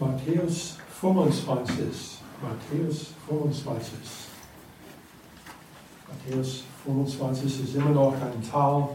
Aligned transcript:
Matthäus 0.00 0.76
25. 1.00 2.18
Matthäus 2.42 3.08
25. 3.28 3.98
Matthäus 6.08 6.64
25 6.84 7.64
ist 7.64 7.74
immer 7.74 7.90
noch 7.90 8.14
ein 8.14 8.42
Teil 8.50 8.88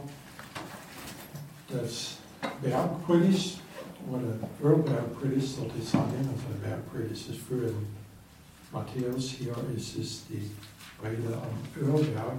des 1.71 2.18
Bergpredigt 2.62 3.60
oder 4.10 4.70
Ölbergpredigt 4.70 5.55
sollte 5.55 5.73
ich 5.79 5.88
sagen. 5.88 6.13
Also 6.18 6.60
Bergpredigt 6.61 7.29
ist 7.29 7.39
für 7.39 7.55
den 7.55 7.88
Matthäus. 8.71 9.29
Hier 9.32 9.55
ist 9.75 9.98
es 9.98 10.23
die 10.27 10.52
Rede 11.04 11.36
am 11.36 11.82
Ölberg. 11.82 12.38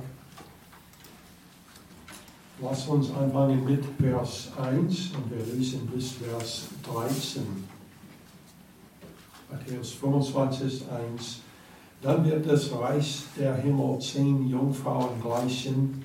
Lass 2.61 2.89
uns 2.89 3.11
anfangen 3.13 3.65
mit 3.65 3.85
Vers 4.01 4.49
1 4.61 5.13
und 5.15 5.31
wir 5.31 5.55
lesen 5.55 5.87
bis 5.95 6.13
Vers 6.13 6.67
13. 6.83 7.78
Matthäus 9.51 9.93
25, 9.95 10.85
1. 10.91 11.41
Dann 12.03 12.25
wird 12.25 12.47
das 12.47 12.71
Reich 12.73 13.23
der 13.39 13.57
Himmel 13.57 13.99
zehn 13.99 14.47
Jungfrauen 14.47 15.21
gleichen, 15.23 16.05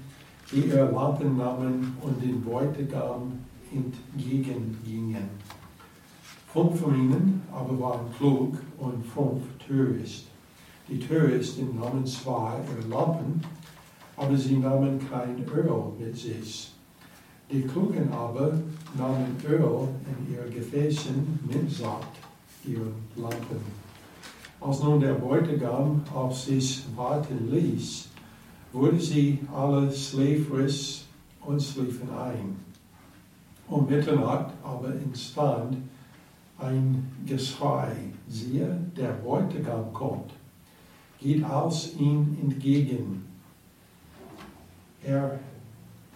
die 0.50 0.68
ihr 0.68 0.86
Lampen 0.86 1.38
nahmen 1.38 1.98
und 2.02 2.24
den 2.24 2.42
Bräutigam 2.42 3.34
entgegengingen. 3.70 5.30
Fünf 6.54 6.80
von 6.80 6.96
ihnen 6.96 7.42
aber 7.52 7.80
waren 7.80 8.14
klug 8.18 8.58
und 8.78 9.06
fünf 9.06 9.44
töricht. 9.68 10.28
Die 10.88 11.00
Törichten 11.00 11.76
nahmen 11.76 12.06
zwar 12.06 12.60
ihre 12.64 12.88
Lampen, 12.88 13.42
aber 14.16 14.38
sie 14.38 14.58
nahmen 14.58 15.00
kein 15.10 15.44
Öl 15.54 15.92
mit 16.00 16.16
sich. 16.16 16.72
Die 17.52 17.64
Klugen 17.64 18.12
aber 18.14 18.54
nahmen 18.98 19.36
Öl 19.46 19.90
in 20.08 20.34
ihre 20.34 20.50
Gefäßen 20.50 21.40
mit 21.46 21.70
Saat 21.70 22.23
ihren 22.66 22.94
Lampen. 23.16 23.84
Als 24.62 24.82
nun 24.82 25.00
der 25.00 25.14
Bräutigam 25.14 26.02
auf 26.14 26.38
sich 26.38 26.84
warten 26.96 27.52
ließ, 27.52 28.08
wurde 28.72 29.00
sie 29.00 29.40
alle 29.54 29.92
schläfrig 29.92 31.06
und 31.42 31.62
schliefen 31.62 32.10
ein. 32.12 32.56
Um 33.68 33.88
Mitternacht 33.88 34.54
aber 34.64 34.94
entstand 34.94 35.78
ein 36.60 37.12
Geschrei, 37.26 37.92
siehe, 38.28 38.80
der 38.96 39.14
Bräutigam 39.14 39.92
kommt, 39.94 40.32
geht 41.20 41.44
aus 41.44 41.94
ihm 41.98 42.38
entgegen. 42.42 43.26
Er, 45.04 45.40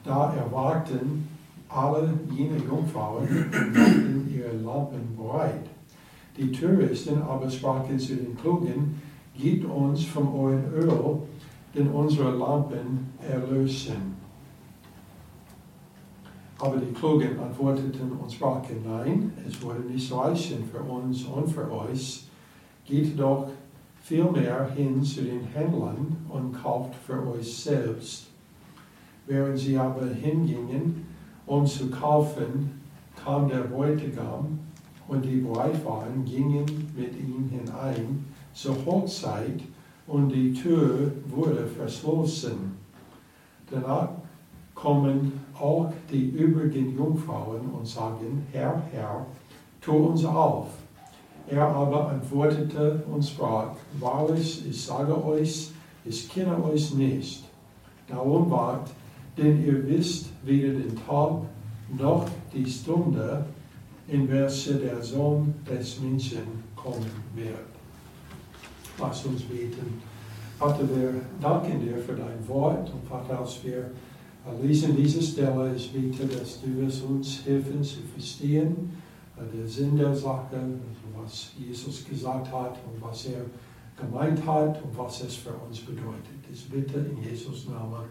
da 0.04 0.34
erwarten 0.34 1.28
alle 1.68 2.14
jene 2.32 2.58
Jungfrauen 2.58 3.28
ihre 4.34 4.56
Lampen 4.64 5.18
bereit. 5.18 5.66
Die 6.38 6.52
Touristen 6.52 7.22
aber 7.24 7.50
sprachen 7.50 7.98
zu 7.98 8.16
den 8.16 8.38
Klugen, 8.38 9.02
gebt 9.36 9.66
uns 9.66 10.06
von 10.06 10.28
eurem 10.28 10.64
Öl, 10.74 11.18
denn 11.74 11.88
unsere 11.90 12.38
Lampen 12.38 13.08
erlösen. 13.28 14.16
Aber 16.60 16.78
die 16.78 16.94
Klugen 16.94 17.40
antworteten 17.40 18.12
und 18.12 18.32
sprachen, 18.32 18.84
nein, 18.86 19.32
es 19.48 19.62
wurde 19.62 19.82
nicht 19.82 20.12
reichen 20.12 20.64
für 20.72 20.80
uns 20.80 21.24
und 21.26 21.48
für 21.48 21.72
euch. 21.72 22.28
Geht 22.86 23.20
doch 23.20 23.50
vielmehr 24.02 24.70
hin 24.76 25.04
zu 25.04 25.24
den 25.24 25.44
Händlern 25.44 26.16
und 26.30 26.54
kauft 26.54 26.96
für 26.96 27.28
euch 27.28 27.58
selbst. 27.58 28.28
Während 29.26 29.58
sie 29.58 29.78
aber 29.78 30.06
hingingen, 30.06 31.06
um 31.46 31.66
zu 31.66 31.90
kaufen, 31.90 32.82
kam 33.16 33.50
der 33.50 33.62
Bräutigam 33.62 34.60
und 35.08 35.24
die 35.24 35.38
bereit 35.38 35.84
waren, 35.86 36.26
gingen 36.26 36.66
mit 36.96 37.16
ihm 37.18 37.50
hinein 37.50 38.26
zur 38.54 38.76
Hochzeit 38.86 39.62
und 40.08 40.30
die 40.30 40.54
Tür 40.54 41.12
wurde 41.28 41.68
verschlossen. 41.68 42.78
Danach 43.70 44.10
kommen 44.74 45.34
auch 45.60 45.92
die 46.12 46.30
übrigen 46.30 46.96
Jungfrauen 46.96 47.70
und 47.78 47.88
sagen, 47.88 48.46
Herr, 48.52 48.82
Herr, 48.92 49.26
tu 49.82 49.94
uns 49.94 50.24
auf. 50.24 50.68
Er 51.50 51.68
aber 51.68 52.10
antwortete 52.10 53.04
und 53.12 53.24
sprach, 53.24 53.72
wahrlich, 54.00 54.68
ich 54.70 54.84
sage 54.84 55.26
euch, 55.26 55.72
ich 56.04 56.30
kenne 56.30 56.64
euch 56.64 56.94
nicht. 56.94 57.46
Darum 58.08 58.50
wart, 58.52 58.90
denn 59.38 59.66
ihr 59.66 59.88
wisst 59.88 60.28
weder 60.44 60.74
den 60.74 60.96
Tag 61.08 61.42
noch 61.98 62.26
die 62.54 62.66
Stunde, 62.66 63.46
in 64.08 64.30
welche 64.30 64.76
der 64.76 65.02
Sohn 65.02 65.54
des 65.70 66.00
Menschen 66.00 66.64
kommen 66.76 67.12
wird. 67.36 67.68
Lass 69.00 69.26
uns 69.26 69.42
beten. 69.44 70.02
Vater, 70.58 70.88
wir 70.90 71.14
danken 71.40 71.80
dir 71.82 71.98
für 71.98 72.14
dein 72.14 72.48
Wort 72.48 72.90
und 72.92 73.08
Vater, 73.08 73.40
als 73.40 73.64
wir 73.64 73.92
lesen 74.62 74.96
diese 74.96 75.22
Stelle, 75.22 75.76
ich 75.76 75.92
bitte, 75.92 76.26
dass 76.26 76.62
du 76.62 76.86
es 76.86 77.02
uns 77.02 77.46
helfen 77.46 77.84
zu 77.84 77.98
verstehen, 78.14 78.92
der 79.54 79.68
Sinn 79.68 79.98
der 79.98 80.16
Sache, 80.16 80.56
also 80.56 81.22
was 81.22 81.52
Jesus 81.60 82.06
gesagt 82.06 82.52
hat 82.52 82.78
und 82.88 83.02
was 83.02 83.26
er 83.26 83.42
gemeint 83.96 84.44
hat 84.46 84.82
und 84.84 84.98
was 84.98 85.22
es 85.24 85.36
für 85.36 85.54
uns 85.54 85.80
bedeutet. 85.82 86.40
Ich 86.52 86.68
bitte 86.70 87.00
in 87.00 87.22
Jesus 87.22 87.68
Namen. 87.68 88.06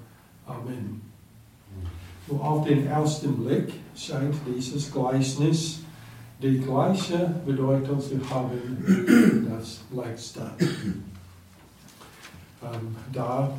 Amen. 0.46 1.00
So 2.28 2.36
auf 2.36 2.66
den 2.66 2.86
ersten 2.86 3.34
Blick 3.44 3.72
scheint 3.96 4.34
dieses 4.46 4.92
Gleichnis 4.92 5.80
die 6.42 6.58
gleiche 6.58 7.34
Bedeutung 7.46 8.00
zu 8.00 8.18
haben 8.30 8.50
wie 8.84 9.48
das 9.48 9.80
letzte. 9.94 10.50
Ähm, 12.62 12.96
da 13.12 13.52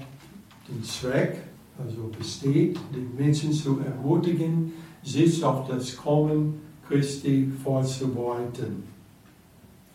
den 0.67 0.83
Zweck 0.83 1.43
also 1.79 2.09
besteht, 2.17 2.77
die 2.93 3.21
Menschen 3.21 3.51
zu 3.53 3.79
ermutigen, 3.79 4.73
sich 5.03 5.43
auf 5.43 5.67
das 5.67 5.95
Kommen 5.95 6.59
Christi 6.87 7.51
vorzubereiten. 7.63 8.83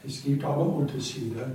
Es 0.06 0.22
gibt 0.22 0.44
aber 0.44 0.66
Unterschiede 0.66 1.52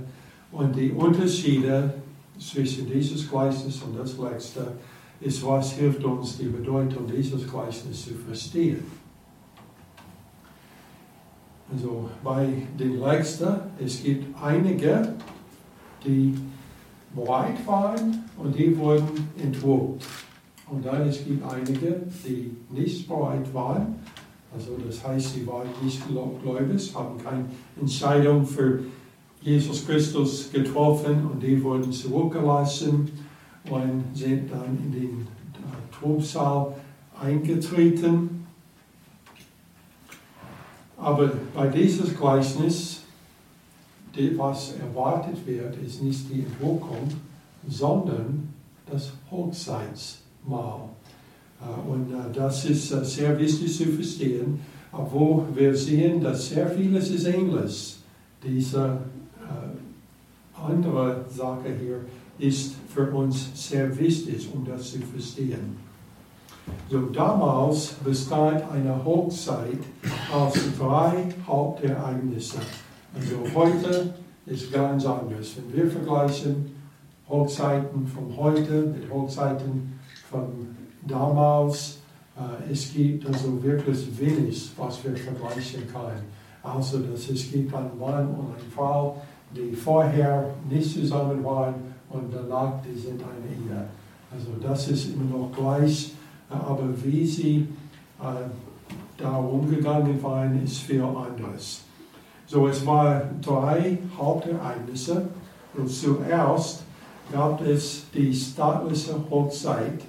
und 0.52 0.76
die 0.76 0.92
Unterschiede 0.92 1.94
zwischen 2.38 2.90
dieses 2.90 3.28
Gleichnis 3.28 3.82
und 3.82 3.98
das 3.98 4.16
letzte 4.18 4.72
ist, 5.20 5.44
was 5.44 5.72
hilft 5.72 6.04
uns, 6.04 6.38
die 6.38 6.46
Bedeutung 6.46 7.04
dieses 7.06 7.48
Gleichnisses 7.48 8.06
zu 8.06 8.14
verstehen. 8.14 8.84
Also 11.70 12.08
bei 12.24 12.48
den 12.78 13.00
Letzten, 13.00 13.56
es 13.78 14.02
gibt 14.02 14.26
einige, 14.42 15.14
die 16.04 16.34
bereit 17.14 17.66
waren 17.66 18.24
und 18.38 18.58
die 18.58 18.76
wurden 18.76 19.28
entwurgt. 19.42 20.04
Und 20.70 20.84
dann 20.84 21.08
es 21.08 21.24
gibt 21.24 21.44
einige, 21.44 22.02
die 22.26 22.56
nicht 22.70 23.08
bereit 23.08 23.52
waren. 23.52 23.96
Also 24.54 24.76
das 24.86 25.06
heißt, 25.06 25.34
sie 25.34 25.46
waren 25.46 25.68
nicht 25.82 26.02
gläubig, 26.42 26.94
haben 26.94 27.18
keine 27.22 27.44
Entscheidung 27.78 28.46
für 28.46 28.80
Jesus 29.42 29.86
Christus 29.86 30.50
getroffen 30.50 31.26
und 31.30 31.42
die 31.42 31.62
wurden 31.62 31.92
zurückgelassen 31.92 33.10
und 33.70 34.04
sind 34.14 34.50
dann 34.50 34.78
in 34.84 34.92
den 34.92 35.20
äh, 35.20 36.00
Tobsaal 36.00 36.74
eingetreten. 37.20 38.37
Aber 40.98 41.30
bei 41.54 41.68
dieses 41.68 42.16
Gleichnis, 42.16 43.02
was 44.36 44.74
erwartet 44.80 45.46
wird, 45.46 45.76
ist 45.76 46.02
nicht 46.02 46.28
die 46.28 46.40
Entwicklung, 46.40 47.08
sondern 47.68 48.52
das 48.90 49.12
Hochzeitsmahl. 49.30 50.88
Äh, 51.60 51.90
und 51.90 52.12
äh, 52.12 52.32
das 52.32 52.64
ist 52.64 52.92
äh, 52.92 53.04
sehr 53.04 53.38
wichtig 53.38 53.76
zu 53.76 53.86
verstehen, 53.86 54.60
obwohl 54.92 55.44
wir 55.54 55.74
sehen, 55.76 56.22
dass 56.22 56.48
sehr 56.48 56.68
vieles 56.70 57.10
ist 57.10 57.26
ähnlich. 57.26 57.96
Diese 58.42 58.98
andere 60.54 61.24
Sache 61.28 61.74
hier 61.80 62.00
ist 62.38 62.74
für 62.88 63.10
uns 63.10 63.50
sehr 63.54 63.96
wichtig, 63.98 64.48
um 64.52 64.64
das 64.64 64.92
zu 64.92 64.98
verstehen. 64.98 65.76
So 66.90 67.00
damals 67.06 67.94
bestand 68.04 68.62
eine 68.72 69.04
Hochzeit 69.04 69.78
aus 70.32 70.54
drei 70.78 71.28
Hauptereignisse. 71.46 72.58
Also 73.14 73.54
heute 73.54 74.14
ist 74.46 74.72
ganz 74.72 75.04
anders. 75.06 75.56
Wenn 75.56 75.84
wir 75.84 75.90
vergleichen 75.90 76.72
Hochzeiten 77.28 78.06
von 78.06 78.36
heute 78.36 78.94
mit 78.98 79.10
Hochzeiten 79.10 79.98
von 80.30 80.76
damals, 81.06 81.98
äh, 82.36 82.72
es 82.72 82.92
gibt 82.92 83.26
also 83.26 83.62
wirklich 83.62 84.08
wenig, 84.18 84.70
was 84.76 85.02
wir 85.04 85.16
vergleichen 85.16 85.82
können. 85.92 86.38
Also, 86.62 86.98
dass 86.98 87.28
es 87.30 87.50
gibt 87.50 87.74
einen 87.74 87.98
Mann 87.98 88.28
und 88.28 88.54
eine 88.54 88.70
Frau, 88.74 89.20
die 89.54 89.74
vorher 89.74 90.50
nicht 90.68 90.92
zusammen 90.92 91.42
waren 91.44 91.74
und 92.10 92.32
danach, 92.32 92.82
die 92.82 92.98
sind 92.98 93.22
eine 93.22 93.48
Ehe. 93.48 93.84
Also 94.30 94.50
das 94.60 94.88
ist 94.88 95.14
immer 95.14 95.38
noch 95.38 95.52
gleich 95.52 96.12
aber 96.50 96.88
wie 97.04 97.26
sie 97.26 97.68
äh, 98.20 98.24
da 99.18 99.36
umgegangen 99.36 100.22
waren, 100.22 100.62
ist 100.62 100.78
viel 100.78 101.02
anders. 101.02 101.82
So, 102.46 102.66
es 102.68 102.86
waren 102.86 103.40
drei 103.42 103.98
Hauptereignisse. 104.16 105.28
Und 105.74 105.88
zuerst 105.88 106.82
gab 107.30 107.60
es 107.66 108.06
die 108.14 108.32
staatliche 108.32 109.14
Hochzeit, 109.30 110.00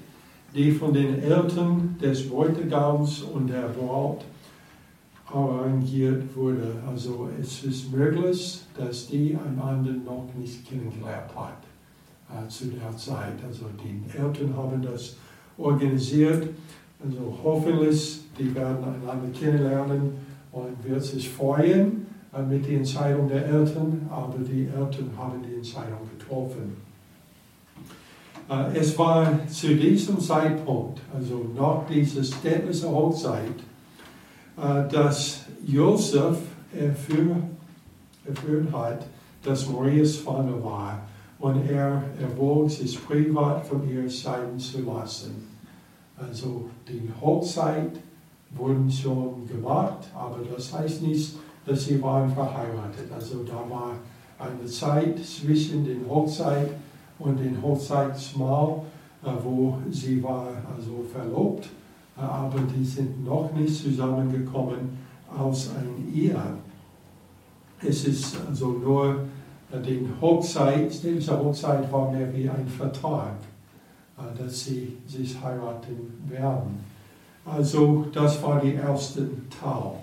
die 0.55 0.71
von 0.71 0.93
den 0.93 1.21
Eltern 1.21 1.97
des 2.01 2.29
Bräutigams 2.29 3.23
und 3.23 3.47
der 3.47 3.67
Braut 3.69 4.23
arrangiert 5.31 6.35
wurde. 6.35 6.75
Also 6.87 7.29
es 7.39 7.63
ist 7.63 7.91
möglich, 7.91 8.61
dass 8.77 9.07
die 9.07 9.37
einander 9.37 9.91
noch 9.91 10.27
nicht 10.37 10.67
kennengelernt 10.67 11.31
hat 11.35 11.59
äh, 12.29 12.47
zu 12.47 12.67
der 12.67 12.95
Zeit. 12.97 13.35
Also 13.45 13.65
die 13.83 14.01
Eltern 14.17 14.55
haben 14.55 14.81
das 14.81 15.17
organisiert. 15.57 16.49
Also 17.03 17.37
hoffentlich, 17.43 18.21
die 18.39 18.53
werden 18.55 18.77
einander 18.83 19.37
kennenlernen 19.37 20.13
und 20.51 20.83
wird 20.83 21.03
sich 21.03 21.29
freuen 21.29 22.07
äh, 22.33 22.41
mit 22.41 22.67
der 22.67 22.77
Entscheidung 22.77 23.27
der 23.27 23.45
Eltern, 23.45 24.07
aber 24.09 24.37
die 24.39 24.65
Eltern 24.65 25.11
haben 25.17 25.43
die 25.47 25.55
Entscheidung 25.55 25.99
getroffen. 26.17 26.77
Äh, 28.49 28.77
es 28.77 28.97
war 28.97 29.47
zu 29.47 29.75
diesem 29.75 30.19
Zeitpunkt, 30.19 31.01
also 31.13 31.45
nach 31.55 31.85
dieser 31.87 32.23
städtlichen 32.23 32.89
Hochzeit, 32.89 33.43
äh, 34.57 34.87
dass 34.91 35.45
Josef 35.65 36.37
erfüllt 36.73 38.71
hat, 38.71 39.05
dass 39.43 39.69
Maria 39.69 40.05
schwanger 40.05 40.63
war 40.63 41.01
und 41.39 41.69
er 41.69 42.03
erwog, 42.21 42.69
sich 42.69 43.03
privat 43.05 43.65
von 43.65 43.89
ihr 43.89 44.09
scheiden 44.09 44.59
zu 44.59 44.81
lassen. 44.81 45.47
Also 46.17 46.69
die 46.87 47.09
Hochzeit 47.21 47.97
wurde 48.51 48.91
schon 48.91 49.47
gemacht, 49.47 50.09
aber 50.15 50.39
das 50.55 50.73
heißt 50.73 51.01
nicht, 51.03 51.35
dass 51.65 51.85
sie 51.85 52.01
waren 52.01 52.33
verheiratet. 52.33 53.11
Also 53.13 53.43
da 53.43 53.63
war 53.69 53.93
eine 54.39 54.65
Zeit 54.65 55.19
zwischen 55.19 55.85
den 55.85 56.07
Hochzeit 56.09 56.71
und 57.19 57.37
den 57.39 57.61
Hochzeitsmahl, 57.61 58.81
äh, 59.23 59.29
wo 59.43 59.77
sie 59.91 60.23
war 60.23 60.47
also 60.75 61.05
verlobt, 61.11 61.69
äh, 62.17 62.21
aber 62.21 62.59
die 62.75 62.85
sind 62.85 63.25
noch 63.25 63.51
nicht 63.53 63.75
zusammengekommen 63.75 64.97
aus 65.37 65.69
einer 65.71 66.15
Ehe. 66.15 66.41
Es 67.81 68.05
ist 68.05 68.37
also 68.47 68.69
nur 68.69 69.25
äh, 69.71 69.81
die 69.81 70.07
Hochzeit, 70.21 70.91
diese 71.03 71.37
Hochzeit 71.37 71.91
war 71.91 72.11
mehr 72.11 72.33
wie 72.33 72.49
ein 72.49 72.67
Vertrag, 72.67 73.33
dass 74.37 74.65
sie 74.65 74.97
sich 75.07 75.41
heiraten 75.41 76.21
werden. 76.27 76.83
Also 77.55 78.05
das 78.13 78.41
war 78.43 78.61
der 78.61 78.75
erste 78.75 79.29
Teil 79.59 79.93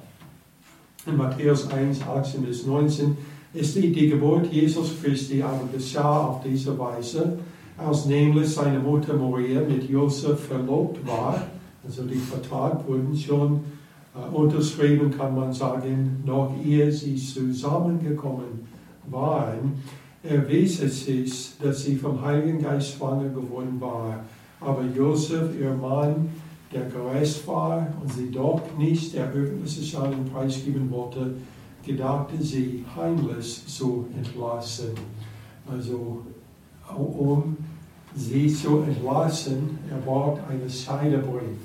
in 1.06 1.16
Matthäus 1.16 1.70
1, 1.70 2.02
18 2.02 2.42
bis 2.42 2.66
19, 2.66 3.16
ist 3.54 3.76
die, 3.76 3.92
die 3.92 4.08
Geburt 4.08 4.52
Jesus 4.52 5.00
Christi 5.00 5.42
aber 5.42 5.68
geschah 5.72 6.26
auf 6.26 6.42
diese 6.42 6.76
Weise, 6.78 7.38
als 7.78 8.06
nämlich 8.06 8.48
seine 8.48 8.80
Mutter 8.80 9.14
Maria 9.14 9.60
mit 9.60 9.88
Josef 9.88 10.46
verlobt 10.46 11.06
war. 11.06 11.46
Also 11.84 12.02
die 12.02 12.16
Vertrag 12.16 12.86
wurden 12.88 13.16
schon 13.16 13.60
äh, 14.14 14.34
unterschrieben, 14.34 15.10
kann 15.16 15.34
man 15.36 15.52
sagen, 15.52 16.22
noch 16.24 16.52
ehe 16.64 16.90
sie 16.90 17.16
zusammengekommen 17.16 18.66
waren. 19.08 19.80
Erwies 20.22 20.80
es 20.80 21.04
sich, 21.04 21.52
dass 21.62 21.84
sie 21.84 21.96
vom 21.96 22.20
Heiligen 22.22 22.60
Geist 22.60 22.96
schwanger 22.96 23.28
geworden 23.28 23.76
war. 23.78 24.24
Aber 24.60 24.82
Josef, 24.96 25.50
ihr 25.60 25.72
Mann, 25.74 26.30
der 26.72 26.86
gereist 26.86 27.46
war 27.46 27.86
und 28.00 28.12
sie 28.12 28.30
doch 28.30 28.60
nicht 28.76 29.14
der 29.14 29.28
öffentlichen 29.28 29.84
Schein 29.84 30.24
preisgeben 30.32 30.90
wollte, 30.90 31.34
gedachte 31.84 32.42
sie 32.42 32.84
heimlich 32.96 33.66
zu 33.66 34.06
entlassen. 34.16 34.90
Also 35.70 36.22
um 36.96 37.56
sie 38.14 38.52
zu 38.52 38.80
entlassen, 38.80 39.78
er 39.90 39.98
braucht 39.98 40.40
einen 40.48 40.68
Scheidebrief. 40.68 41.58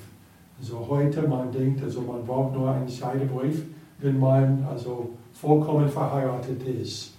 Also 0.59 0.86
heute 0.88 1.27
man 1.27 1.51
denkt, 1.51 1.83
also 1.83 2.01
man 2.01 2.24
braucht 2.25 2.53
nur 2.53 2.69
einen 2.69 2.89
Scheidebrief, 2.89 3.63
wenn 4.00 4.19
man 4.19 4.63
also 4.69 5.09
vollkommen 5.33 5.89
verheiratet 5.89 6.62
ist. 6.63 7.13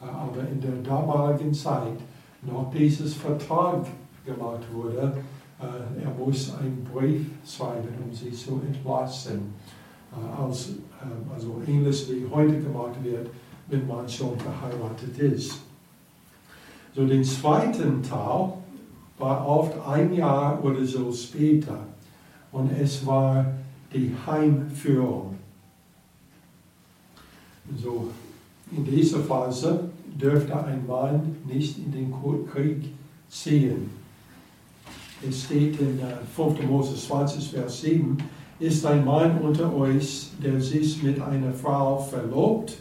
Aber 0.00 0.48
in 0.50 0.60
der 0.60 0.76
damaligen 0.82 1.52
Zeit, 1.52 1.98
noch 2.42 2.70
dieses 2.72 3.14
Vertrag 3.14 3.86
gemacht 4.24 4.62
wurde, 4.72 5.16
er 5.60 6.10
muss 6.18 6.52
einen 6.54 6.84
Brief 6.92 7.26
schreiben, 7.46 7.88
um 8.04 8.12
sie 8.12 8.32
zu 8.32 8.60
entlassen. 8.66 9.54
Äh, 10.14 10.42
als, 10.42 10.68
ähm, 11.02 11.30
also 11.34 11.60
ähnlich 11.66 12.06
wie 12.10 12.26
heute 12.32 12.60
gemacht 12.60 13.02
wird, 13.02 13.28
wenn 13.68 13.86
man 13.86 14.08
schon 14.08 14.38
verheiratet 14.38 15.18
ist. 15.18 15.60
So 16.94 17.06
den 17.06 17.24
zweiten 17.24 18.02
Teil 18.02 18.52
war 19.18 19.46
oft 19.46 19.74
ein 19.88 20.14
Jahr 20.14 20.62
oder 20.62 20.84
so 20.84 21.12
später 21.12 21.78
und 22.52 22.70
es 22.78 23.04
war 23.04 23.46
die 23.92 24.14
Heimführung. 24.26 25.36
So 27.76 28.10
in 28.70 28.84
dieser 28.84 29.20
Phase 29.20 29.88
dürfte 30.20 30.64
ein 30.64 30.86
Mann 30.86 31.36
nicht 31.46 31.78
in 31.78 31.90
den 31.90 32.12
Krieg 32.52 32.92
ziehen 33.28 34.03
es 35.28 35.44
steht 35.44 35.80
in 35.80 36.00
5. 36.34 36.60
Äh, 36.60 36.66
Mose 36.66 36.96
20, 36.96 37.50
Vers 37.50 37.80
7, 37.82 38.18
ist 38.60 38.86
ein 38.86 39.04
Mann 39.04 39.38
unter 39.38 39.74
euch, 39.74 40.30
der 40.42 40.60
sich 40.60 41.02
mit 41.02 41.20
einer 41.20 41.52
Frau 41.52 41.98
verlobt 41.98 42.76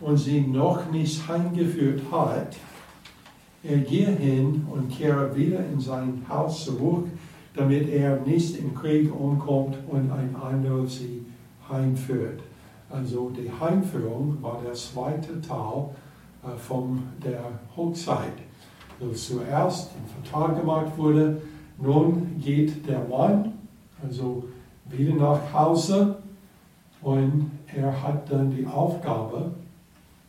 und 0.00 0.16
sie 0.18 0.40
noch 0.40 0.90
nicht 0.90 1.26
heimgeführt 1.26 2.02
hat, 2.10 2.56
er 3.62 3.78
gehe 3.78 4.10
hin 4.10 4.66
und 4.70 4.90
kehre 4.90 5.34
wieder 5.34 5.58
in 5.72 5.80
sein 5.80 6.24
Haus 6.28 6.64
zurück, 6.64 7.06
damit 7.54 7.88
er 7.88 8.20
nicht 8.20 8.58
im 8.58 8.74
Krieg 8.74 9.12
umkommt 9.12 9.76
und 9.88 10.12
ein 10.12 10.36
anderer 10.36 10.86
sie 10.86 11.24
heimführt. 11.68 12.40
Also 12.90 13.30
die 13.30 13.50
Heimführung 13.60 14.38
war 14.40 14.60
der 14.64 14.74
zweite 14.74 15.40
Teil 15.40 15.88
äh, 16.44 16.56
von 16.56 17.02
der 17.24 17.42
Hochzeit. 17.76 18.34
Also 19.00 19.12
zuerst 19.12 19.90
ein 19.96 20.22
Vertrag 20.22 20.60
gemacht 20.60 20.92
wurde, 20.96 21.40
nun 21.78 22.40
geht 22.40 22.88
der 22.88 23.00
Mann 23.00 23.52
also 24.02 24.44
wieder 24.86 25.14
nach 25.14 25.52
Hause 25.52 26.16
und 27.02 27.50
er 27.74 28.02
hat 28.02 28.30
dann 28.30 28.50
die 28.50 28.66
Aufgabe, 28.66 29.50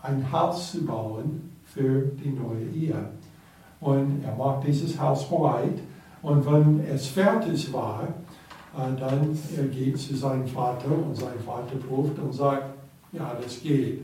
ein 0.02 0.32
Haus 0.32 0.72
zu 0.72 0.86
bauen 0.86 1.52
für 1.66 2.02
die 2.24 2.30
neue 2.30 2.66
Ehe. 2.74 3.10
Und 3.80 4.24
er 4.24 4.36
macht 4.36 4.66
dieses 4.66 5.00
Haus 5.00 5.30
bereit 5.30 5.80
und 6.22 6.46
wenn 6.46 6.80
es 6.82 7.08
fertig 7.08 7.72
war, 7.72 8.04
äh, 8.76 9.00
dann 9.00 9.38
er 9.56 9.64
geht 9.66 9.98
zu 9.98 10.16
seinem 10.16 10.48
Vater 10.48 10.92
und 10.92 11.16
sein 11.16 11.40
Vater 11.46 11.76
prüft 11.76 12.18
und 12.20 12.34
sagt, 12.34 12.74
ja, 13.12 13.36
das 13.42 13.62
geht. 13.62 14.02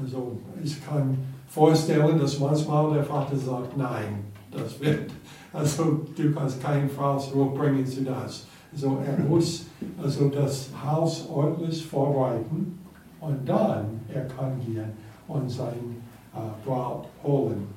Also 0.00 0.38
ich 0.62 0.84
kann 0.84 1.16
vorstellen, 1.48 2.18
dass 2.18 2.38
manchmal 2.38 2.94
der 2.94 3.04
Vater 3.04 3.36
sagt, 3.36 3.76
nein, 3.76 4.24
das 4.50 4.80
wird 4.80 5.10
also 5.54 6.00
du 6.16 6.32
kannst 6.32 6.62
keine 6.62 6.88
Frau 6.88 7.16
zurückbringen 7.16 7.86
zu 7.86 8.02
das. 8.02 8.46
Also 8.72 8.98
er 9.06 9.24
muss 9.24 9.66
also 10.02 10.28
das 10.28 10.68
Haus 10.84 11.28
ordentlich 11.32 11.86
vorbereiten 11.86 12.78
und 13.20 13.48
dann 13.48 14.00
er 14.12 14.26
kann 14.26 14.60
gehen 14.66 14.92
und 15.28 15.48
sein 15.48 16.02
äh, 16.34 16.38
Braut 16.66 17.06
holen. 17.22 17.68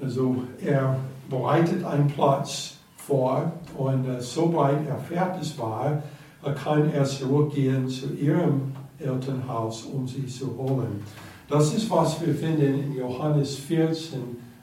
Also 0.00 0.42
er 0.60 0.96
bereitet 1.30 1.84
einen 1.84 2.08
Platz 2.08 2.78
vor 2.96 3.52
und 3.78 4.08
äh, 4.08 4.20
sobald 4.20 4.86
er 4.88 4.98
fertig 4.98 5.56
war, 5.58 6.02
äh, 6.44 6.52
kann 6.52 6.92
er 6.92 7.04
zurückgehen 7.04 7.88
zu 7.88 8.12
ihrem 8.14 8.72
Elternhaus, 8.98 9.84
um 9.84 10.08
sie 10.08 10.26
zu 10.26 10.56
holen. 10.56 11.02
Das 11.48 11.72
ist, 11.72 11.88
was 11.88 12.20
wir 12.24 12.34
finden 12.34 12.82
in 12.82 12.96
Johannes 12.96 13.56
14, 13.56 14.20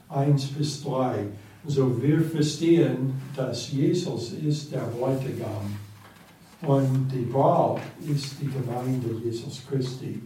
1 0.09 0.47
bis 0.47 0.83
3. 0.83 1.27
So 1.65 2.01
wir 2.01 2.21
verstehen, 2.21 3.13
dass 3.35 3.71
Jesus 3.71 4.33
ist 4.33 4.71
der 4.71 4.79
Bräutigam 4.97 5.75
und 6.61 7.09
die 7.13 7.25
Braut 7.25 7.79
ist 8.07 8.35
die 8.41 8.47
Gemeinde 8.47 9.21
Jesus 9.23 9.61
Christi. 9.69 10.21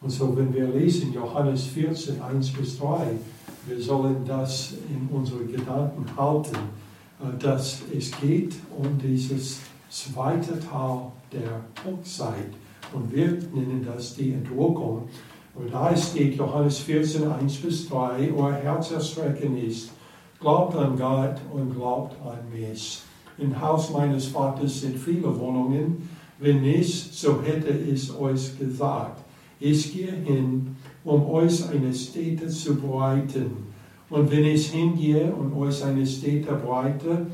Und 0.00 0.10
so 0.10 0.36
wenn 0.36 0.52
wir 0.52 0.68
lesen 0.68 1.12
Johannes 1.12 1.64
14, 1.66 2.20
1 2.20 2.52
bis 2.52 2.78
3, 2.78 3.06
wir 3.66 3.80
sollen 3.80 4.24
das 4.26 4.74
in 4.90 5.08
unsere 5.14 5.44
Gedanken 5.44 6.04
halten, 6.16 6.56
äh, 7.20 7.38
dass 7.38 7.80
es 7.96 8.10
geht 8.20 8.54
um 8.76 8.98
dieses 8.98 9.60
zweite 9.88 10.60
Teil 10.60 11.12
der 11.32 11.64
Hochzeit. 11.84 12.52
Und 12.92 13.12
wir 13.12 13.28
nennen 13.28 13.84
das 13.84 14.14
die 14.14 14.32
Entrückung. 14.32 15.08
Und 15.54 15.72
da 15.72 15.96
steht 15.96 16.36
Johannes 16.36 16.78
14, 16.80 17.30
1 17.30 17.56
bis 17.58 17.88
3, 17.88 18.32
euer 18.36 18.52
Herz 18.52 18.90
erschrecken 18.90 19.56
ist. 19.56 19.90
Glaubt 20.40 20.74
an 20.76 20.96
Gott 20.98 21.36
und 21.52 21.74
glaubt 21.74 22.16
an 22.24 22.38
mich. 22.52 23.00
Im 23.38 23.60
Haus 23.60 23.92
meines 23.92 24.26
Vaters 24.26 24.80
sind 24.80 24.98
viele 24.98 25.38
Wohnungen. 25.38 26.08
Wenn 26.38 26.62
nicht, 26.62 27.14
so 27.14 27.40
hätte 27.42 27.70
ich 27.70 28.14
euch 28.16 28.58
gesagt. 28.58 29.22
ich 29.60 29.94
gehe 29.94 30.12
hin, 30.12 30.76
um 31.04 31.26
euch 31.30 31.68
eine 31.70 31.94
Stätte 31.94 32.48
zu 32.48 32.74
bereiten. 32.74 33.68
Und 34.10 34.30
wenn 34.30 34.44
ich 34.44 34.70
hingehe 34.70 35.32
und 35.32 35.56
euch 35.56 35.82
eine 35.84 36.06
Stätte 36.06 36.52
bereite, 36.54 37.26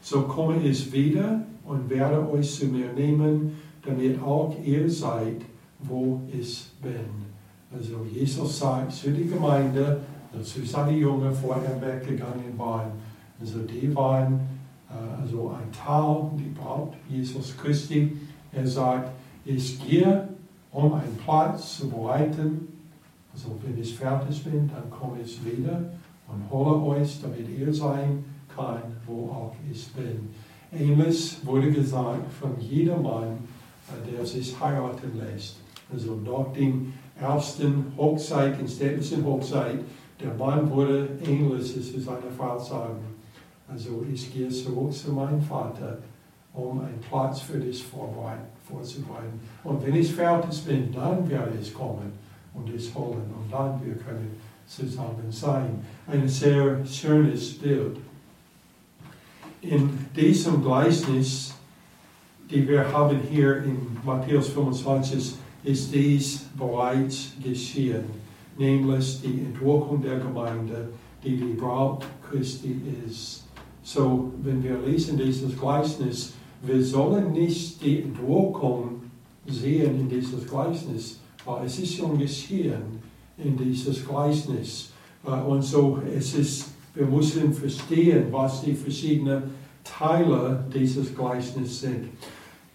so 0.00 0.22
komme 0.22 0.62
ich 0.62 0.92
wieder 0.92 1.44
und 1.64 1.90
werde 1.90 2.30
euch 2.30 2.54
zu 2.54 2.66
mir 2.66 2.92
nehmen, 2.92 3.52
damit 3.84 4.22
auch 4.22 4.54
ihr 4.64 4.88
seid, 4.88 5.42
wo 5.80 6.20
ich 6.32 6.66
bin. 6.82 7.23
Also 7.76 8.06
Jesus 8.12 8.58
sagt 8.58 8.92
zu 8.92 9.10
der 9.10 9.24
Gemeinde, 9.24 10.00
zu 10.42 10.64
seinen 10.64 10.98
Jungen 10.98 11.32
vorher 11.32 11.80
weggegangen 11.80 12.56
waren, 12.56 12.92
also 13.40 13.60
die 13.60 13.94
waren 13.94 14.40
äh, 14.88 15.22
also 15.22 15.50
ein 15.50 15.70
Teil, 15.72 16.30
die 16.38 16.54
Braut 16.58 16.94
Jesus 17.08 17.56
Christi. 17.56 18.16
Er 18.52 18.66
sagt, 18.66 19.10
ich 19.44 19.84
gehe, 19.86 20.28
um 20.70 20.94
einen 20.94 21.16
Platz 21.24 21.78
zu 21.78 21.88
bereiten. 21.88 22.68
Also 23.32 23.58
wenn 23.62 23.80
ich 23.80 23.96
fertig 23.96 24.44
bin, 24.44 24.70
dann 24.72 24.88
komme 24.90 25.16
ich 25.22 25.44
wieder 25.44 25.92
und 26.28 26.50
hole 26.50 26.98
euch, 26.98 27.20
damit 27.20 27.48
ihr 27.48 27.74
sein 27.74 28.24
kann, 28.54 28.82
wo 29.06 29.28
auch 29.30 29.54
ich 29.70 29.92
bin. 29.92 30.28
Ähnlich 30.72 31.38
wurde 31.44 31.70
gesagt 31.70 32.32
von 32.32 32.58
jedem 32.60 33.02
Mann, 33.02 33.38
äh, 33.88 34.12
der 34.12 34.24
sich 34.24 34.58
heiraten 34.60 35.18
lässt. 35.18 35.56
Also 35.92 36.14
nach 36.16 36.52
dem 36.52 36.94
ersten 37.20 37.92
Hochzeit, 37.96 38.58
in 38.60 38.68
städtischen 38.68 39.24
Hochzeit, 39.24 39.80
der 40.20 40.34
Mann 40.34 40.70
wurde 40.70 41.08
Ähnliches 41.26 41.92
zu 41.92 42.00
seiner 42.00 42.30
Frau 42.36 42.58
sagen. 42.58 42.98
Also 43.68 44.04
ich 44.12 44.32
gehe 44.32 44.48
zurück 44.48 44.92
zu 44.92 45.12
meinem 45.12 45.40
Vater, 45.42 45.98
um 46.52 46.80
einen 46.80 47.00
Platz 47.08 47.40
für 47.40 47.58
dich 47.58 47.84
vorzubereiten. 47.84 49.40
Und 49.64 49.84
wenn 49.84 49.94
ich 49.96 50.12
fertig 50.12 50.64
bin, 50.64 50.92
dann 50.92 51.28
werde 51.28 51.52
ich 51.60 51.74
kommen 51.74 52.12
und 52.54 52.68
dich 52.68 52.94
holen. 52.94 53.32
Und 53.36 53.52
dann 53.52 53.80
wir 53.84 53.94
können 53.96 54.30
zusammen 54.66 55.30
sein. 55.30 55.84
Ein 56.06 56.28
sehr 56.28 56.84
schönes 56.86 57.58
Bild. 57.58 57.98
In 59.60 60.06
diesem 60.14 60.62
Gleichnis, 60.62 61.54
die 62.50 62.68
wir 62.68 62.92
haben 62.92 63.18
hier 63.30 63.64
in 63.64 63.96
Matthäus 64.04 64.48
25, 64.48 65.34
ist 65.64 65.94
dies 65.94 66.46
bereits 66.58 67.32
geschehen, 67.42 68.04
nämlich 68.58 69.20
die 69.22 69.40
Entwicklung 69.40 70.02
der 70.02 70.18
Gemeinde, 70.18 70.88
die 71.24 71.36
die 71.36 71.54
Braut 71.54 72.04
Christi 72.30 72.76
ist. 73.06 73.44
So, 73.82 74.32
wenn 74.42 74.62
wir 74.62 74.78
lesen 74.78 75.18
dieses 75.18 75.58
Gleichnis, 75.58 76.34
wir 76.62 76.82
sollen 76.82 77.32
nicht 77.32 77.82
die 77.82 78.02
Entwicklung 78.02 79.02
sehen 79.46 80.00
in 80.00 80.08
dieses 80.08 80.46
Gleichnis, 80.46 81.20
weil 81.44 81.66
es 81.66 81.78
ist 81.78 81.96
schon 81.96 82.18
geschehen 82.18 83.02
in 83.36 83.56
dieses 83.56 84.06
Gleichnis. 84.06 84.90
Äh, 85.26 85.30
und 85.30 85.62
so, 85.62 85.98
es 86.16 86.34
ist, 86.34 86.66
wir 86.94 87.06
müssen 87.06 87.52
verstehen, 87.52 88.26
was 88.30 88.62
die 88.62 88.74
verschiedenen 88.74 89.42
Teile 89.82 90.64
dieses 90.74 91.14
Gleichnisses 91.14 91.80
sind. 91.80 92.08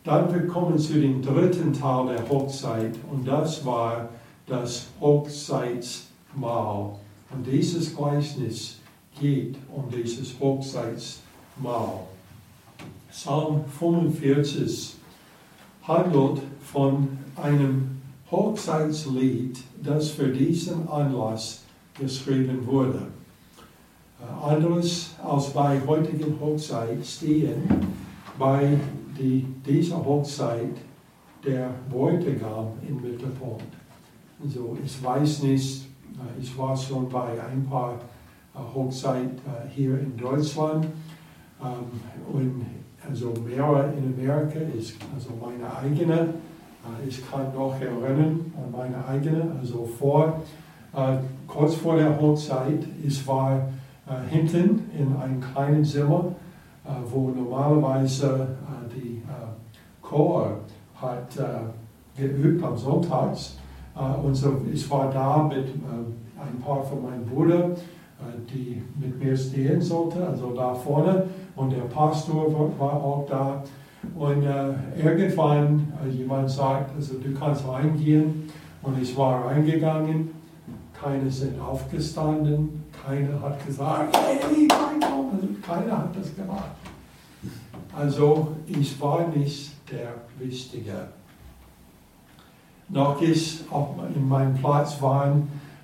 Dann 0.04 0.34
wir 0.34 0.48
kommen 0.48 0.78
zu 0.78 0.94
dem 0.94 1.22
dritten 1.22 1.74
Teil 1.74 2.08
der 2.08 2.30
Hochzeit 2.30 2.96
und 3.12 3.28
das 3.28 3.66
war 3.66 4.10
das 4.48 4.88
Hochzeitsmahl. 5.00 6.96
Und 7.32 7.46
dieses 7.46 7.96
Gleichnis 7.96 8.80
geht 9.20 9.58
um 9.76 9.86
dieses 9.92 10.40
Hochzeitsmahl. 10.40 12.00
Psalm 13.12 13.64
45 13.80 14.96
handelt 15.84 16.42
von 16.62 17.08
einem 17.36 18.00
Hochzeitslied, 18.32 19.60
das 19.84 20.12
für 20.12 20.28
diesen 20.30 20.88
Anlass 20.88 21.64
geschrieben 22.00 22.66
wurde. 22.66 23.08
Äh, 24.20 24.46
anderes 24.46 25.12
als 25.24 25.50
bei 25.50 25.82
heutigen 25.86 26.40
Hochzeit 26.40 27.06
stehen 27.06 27.64
bei 28.38 28.80
die, 29.20 29.46
dieser 29.66 30.04
Hochzeit 30.04 30.76
der 31.46 31.70
Bräutigam 31.90 32.68
im 32.88 33.02
Mittelpunkt. 33.02 33.64
Also 34.44 34.78
ich 34.84 35.04
weiß 35.04 35.44
nicht, 35.44 35.86
äh, 36.16 36.42
ich 36.42 36.58
war 36.58 36.76
schon 36.76 37.10
bei 37.10 37.32
ein 37.52 37.66
paar 37.70 37.94
äh, 38.56 38.60
Hochzeiten 38.74 39.38
äh, 39.38 39.70
hier 39.70 40.00
in 40.00 40.16
Deutschland 40.18 40.86
ähm, 41.62 42.34
und 42.34 42.66
also 43.10 43.34
mehrere 43.46 43.94
in 43.94 44.14
Amerika 44.14 44.60
ist 44.78 44.96
also 45.16 45.30
meine 45.42 45.74
eigene. 45.76 46.34
Ich 47.08 47.30
kann 47.30 47.54
noch 47.54 47.80
erinnern 47.80 48.54
an 48.56 48.72
meine 48.72 49.06
eigene, 49.06 49.52
also 49.60 49.86
vor, 49.86 50.42
kurz 51.48 51.76
vor 51.76 51.98
der 51.98 52.20
Hochzeit, 52.20 52.86
ich 53.04 53.26
war 53.28 53.68
hinten 54.30 54.90
in 54.98 55.16
einem 55.18 55.42
kleinen 55.42 55.84
Zimmer, 55.84 56.36
wo 57.12 57.30
normalerweise 57.30 58.48
Chor 60.10 60.60
hat 60.96 61.38
geübt 62.18 62.64
am 62.64 62.76
Sonntags. 62.76 63.58
und 64.24 64.34
so, 64.36 64.62
ich 64.74 64.90
war 64.90 65.12
da 65.12 65.44
mit 65.44 65.68
ein 65.68 66.60
paar 66.62 66.84
von 66.84 67.04
meinen 67.04 67.26
Brüdern, 67.26 67.76
die 68.54 68.82
mit 69.00 69.24
mir 69.24 69.38
stehen 69.38 69.82
sollten, 69.82 70.22
also 70.24 70.54
da 70.54 70.74
vorne. 70.74 71.26
Und 71.56 71.72
der 71.72 71.84
Pastor 71.84 72.52
war 72.78 72.94
auch 72.94 73.26
da. 73.30 73.64
Und 74.16 74.44
äh, 74.44 74.74
irgendwann 74.98 75.92
äh, 76.06 76.10
jemand 76.10 76.50
sagt, 76.50 76.96
also 76.96 77.16
du 77.16 77.34
kannst 77.34 77.68
reingehen. 77.68 78.50
Und 78.82 79.02
ich 79.02 79.16
war 79.18 79.46
reingegangen. 79.46 80.30
Keine 80.94 81.30
sind 81.30 81.60
aufgestanden. 81.60 82.84
Keiner 83.06 83.42
hat 83.42 83.66
gesagt, 83.66 84.18
hey, 84.18 84.68
also 84.70 85.48
keiner 85.62 85.98
hat 85.98 86.16
das 86.18 86.36
gemacht. 86.36 86.72
Also 87.98 88.50
ich 88.68 89.00
war 89.02 89.28
nicht 89.28 89.72
der 89.92 90.16
Wichtige. 90.38 91.10
Noch 92.90 93.22
ich 93.22 93.64
auf 93.70 93.96
in 94.16 94.28
meinem 94.28 94.56
Platz 94.56 95.02
war, 95.02 95.36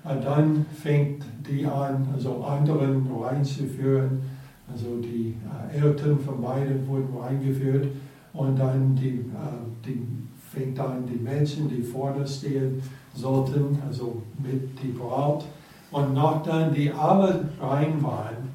dann 0.04 0.66
fängt 0.82 1.24
die 1.48 1.64
an, 1.66 2.08
also 2.12 2.44
anderen 2.44 3.08
reinzuführen. 3.22 4.22
Also 4.70 4.96
die 5.00 5.36
äh, 5.72 5.80
Eltern 5.80 6.18
von 6.18 6.42
beiden 6.42 6.86
wurden 6.88 7.16
reingeführt 7.16 7.86
und 8.32 8.58
dann 8.58 8.96
die, 8.96 9.20
äh, 9.20 9.84
die 9.84 10.04
fängt 10.52 10.78
an 10.80 11.06
die 11.06 11.22
Menschen, 11.22 11.68
die 11.68 11.82
vorne 11.82 12.26
stehen 12.26 12.82
sollten, 13.14 13.78
also 13.86 14.22
mit 14.38 14.82
die 14.82 14.88
Braut. 14.88 15.44
Und 15.92 16.14
nachdem 16.14 16.74
die 16.74 16.90
alle 16.90 17.48
rein 17.60 18.02
waren, 18.02 18.48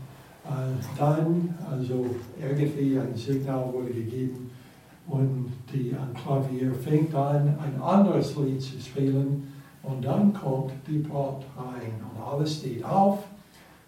äh, 0.45 0.97
dann, 0.97 1.55
also 1.69 2.05
irgendwie 2.37 2.99
ein 2.99 3.15
Signal 3.15 3.71
wurde 3.71 3.91
gegeben 3.93 4.50
und 5.11 5.51
die 5.73 5.93
ein 5.93 6.13
Klavier 6.13 6.73
fängt 6.73 7.13
an, 7.13 7.57
ein 7.59 7.81
anderes 7.81 8.35
Lied 8.37 8.61
zu 8.61 8.79
spielen 8.79 9.53
und 9.83 10.05
dann 10.05 10.33
kommt 10.33 10.71
die 10.87 10.99
Braut 10.99 11.43
rein 11.57 11.91
und 12.01 12.23
alles 12.23 12.59
steht 12.59 12.83
auf 12.85 13.19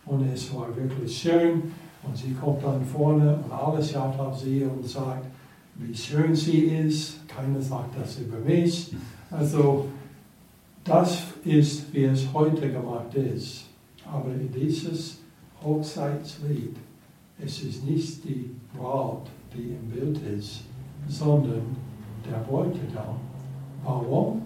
und 0.06 0.28
es 0.34 0.54
war 0.54 0.76
wirklich 0.76 1.18
schön 1.18 1.72
und 2.04 2.18
sie 2.18 2.34
kommt 2.34 2.62
dann 2.64 2.84
vorne 2.86 3.38
und 3.38 3.52
alles 3.52 3.92
schaut 3.92 4.20
auf 4.20 4.38
sie 4.38 4.64
und 4.64 4.86
sagt, 4.86 5.26
wie 5.76 5.96
schön 5.96 6.36
sie 6.36 6.66
ist. 6.66 7.28
Keiner 7.28 7.62
sagt 7.62 7.98
das 8.00 8.20
über 8.20 8.38
mich. 8.40 8.94
Also 9.32 9.86
das 10.84 11.24
ist, 11.46 11.94
wie 11.94 12.04
es 12.04 12.28
heute 12.34 12.70
gemacht 12.70 13.16
ist. 13.16 13.66
Aber 14.06 14.30
dieses 14.34 15.20
Hochzeitslied. 15.64 16.76
Es 17.44 17.64
ist 17.64 17.86
nicht 17.86 18.24
die 18.26 18.52
Braut, 18.78 19.28
die 19.56 19.70
im 19.74 19.90
Bild 19.90 20.20
ist, 20.38 20.62
sondern 21.08 21.76
der 22.30 22.38
Bräutigam. 22.40 23.18
Warum? 23.84 24.42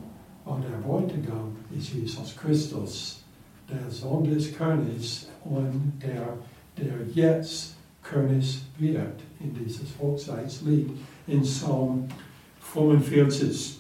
Weil 0.46 0.62
der 0.62 0.78
Bräutigam 0.88 1.56
ist 1.78 1.94
Jesus 1.94 2.36
Christus, 2.36 3.24
der 3.70 3.92
Sohn 3.92 4.24
des 4.24 4.54
Königs 4.56 5.28
und 5.44 5.94
der, 6.02 6.38
der 6.78 7.06
jetzt 7.14 7.76
König 8.02 8.62
wird 8.80 9.20
in 9.40 9.54
dieses 9.54 9.90
Hochzeitslied 10.00 10.90
in 11.28 11.42
Psalm 11.42 12.08
45. 12.62 13.80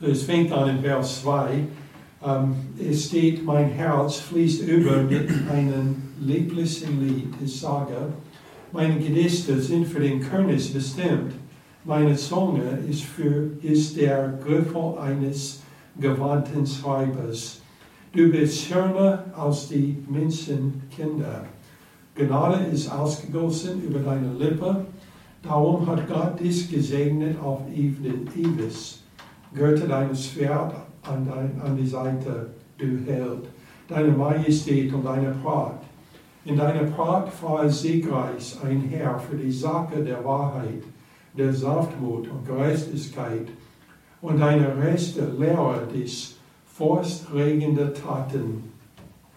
Es 0.00 0.22
fängt 0.22 0.52
an 0.52 0.76
in 0.76 0.82
Vers 0.82 1.22
2. 1.22 1.64
Ähm, 2.24 2.54
es 2.78 3.06
steht, 3.06 3.44
mein 3.44 3.68
Herz 3.70 4.16
fließt 4.16 4.62
über 4.62 5.02
mit 5.02 5.30
einem 5.50 5.96
lieblichen 6.20 7.06
Lied. 7.06 7.34
Ich 7.42 7.60
sage, 7.60 8.12
meine 8.72 8.98
Gedichte 8.98 9.60
sind 9.60 9.86
für 9.86 10.00
den 10.00 10.20
König 10.20 10.72
bestimmt. 10.72 11.34
Meine 11.84 12.14
Zunge 12.14 12.78
ist, 12.88 13.02
für, 13.02 13.50
ist 13.60 13.96
der 13.96 14.38
Griffel 14.44 14.96
eines 14.98 15.62
gewandten 15.98 16.64
Schreibers. 16.64 17.60
Du 18.12 18.30
bist 18.30 18.66
schöner 18.66 19.24
als 19.36 19.68
die 19.68 19.98
Menschenkinder. 20.08 21.44
Gnade 22.14 22.66
ist 22.66 22.88
ausgegossen 22.88 23.82
über 23.82 23.98
deine 23.98 24.32
Lippe. 24.34 24.84
Darum 25.42 25.84
hat 25.88 26.06
Gott 26.06 26.38
dich 26.38 26.70
gesegnet 26.70 27.36
auf 27.42 27.62
Eves. 27.74 29.02
Gürte 29.52 29.88
dein 29.88 30.14
Schwert 30.14 30.74
an, 31.02 31.26
dein, 31.26 31.60
an 31.60 31.76
die 31.76 31.86
Seite, 31.86 32.50
du 32.78 32.98
Held, 33.06 33.48
deine 33.88 34.12
Majestät 34.12 34.94
und 34.94 35.04
deine 35.04 35.32
Pracht. 35.42 35.80
In 36.44 36.56
deiner 36.56 36.84
Pracht 36.84 37.32
fahre 37.32 37.68
siegreich 37.68 38.56
einher 38.64 39.18
für 39.18 39.36
die 39.36 39.50
Sache 39.50 40.04
der 40.04 40.24
Wahrheit, 40.24 40.84
der 41.36 41.52
Sanftmut 41.52 42.28
und 42.28 42.46
Gerechtigkeit. 42.46 43.48
Und 44.20 44.38
deine 44.38 44.76
Reste 44.76 45.24
lehre 45.38 45.86
dich 45.92 46.36
forstregende 46.66 47.92
Taten. 47.92 48.72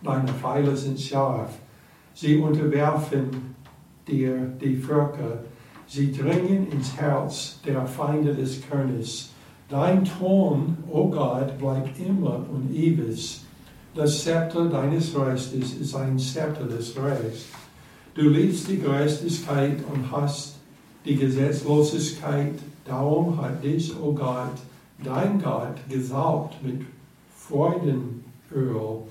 Deine 0.03 0.27
Pfeile 0.27 0.75
sind 0.75 0.99
scharf. 0.99 1.51
Sie 2.13 2.37
unterwerfen 2.37 3.55
dir 4.07 4.53
die 4.61 4.75
Völker. 4.77 5.43
Sie 5.87 6.11
dringen 6.11 6.67
ins 6.71 6.95
Herz 6.97 7.59
der 7.65 7.85
Feinde 7.85 8.33
des 8.33 8.61
Königs. 8.67 9.31
Dein 9.69 10.05
Thron, 10.05 10.77
o 10.89 10.99
oh 10.99 11.09
Gott, 11.09 11.57
bleibt 11.57 11.99
immer 11.99 12.45
und 12.51 12.71
ewig. 12.73 13.41
Das 13.95 14.23
Zepter 14.23 14.65
deines 14.69 15.17
Reiches 15.17 15.73
ist 15.73 15.95
ein 15.95 16.19
Zepter 16.19 16.65
des 16.65 16.95
Reichs. 16.97 17.45
Du 18.13 18.29
liebst 18.29 18.67
die 18.67 18.77
Gerechtigkeit 18.77 19.77
und 19.91 20.11
hast 20.11 20.54
die 21.05 21.15
Gesetzlosigkeit. 21.15 22.55
Darum 22.83 23.39
hat 23.41 23.63
dich, 23.63 23.95
o 23.95 24.09
oh 24.09 24.13
Gott, 24.13 24.57
dein 25.03 25.41
Gott, 25.41 25.77
gesaugt 25.89 26.55
mit 26.63 26.81
Freudenöl, 27.35 29.03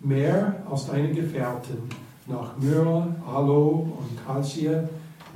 mehr 0.00 0.62
als 0.70 0.86
deine 0.86 1.12
Gefährten. 1.12 1.78
Nach 2.26 2.56
Myrrhe, 2.58 3.14
Aloe 3.26 3.90
und 3.98 4.26
Cassia 4.26 4.88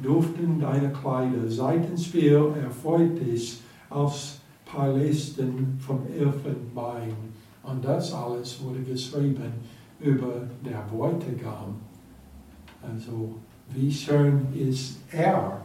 duften 0.03 0.61
deine 0.61 0.91
Kleider. 0.91 1.49
Seitenspiel 1.49 2.53
erfreut 2.63 3.19
dich 3.19 3.61
als 3.89 4.39
Palästen 4.67 5.79
vom 5.81 6.01
Elfenbein. 6.07 7.15
Und 7.63 7.85
das 7.85 8.13
alles 8.13 8.63
wurde 8.63 8.81
geschrieben 8.81 9.53
über 10.01 10.49
der 10.65 10.85
Bräutigam. 10.91 11.77
Also, 12.83 13.37
wie 13.71 13.91
schön 13.91 14.49
ist 14.55 14.99
er 15.11 15.63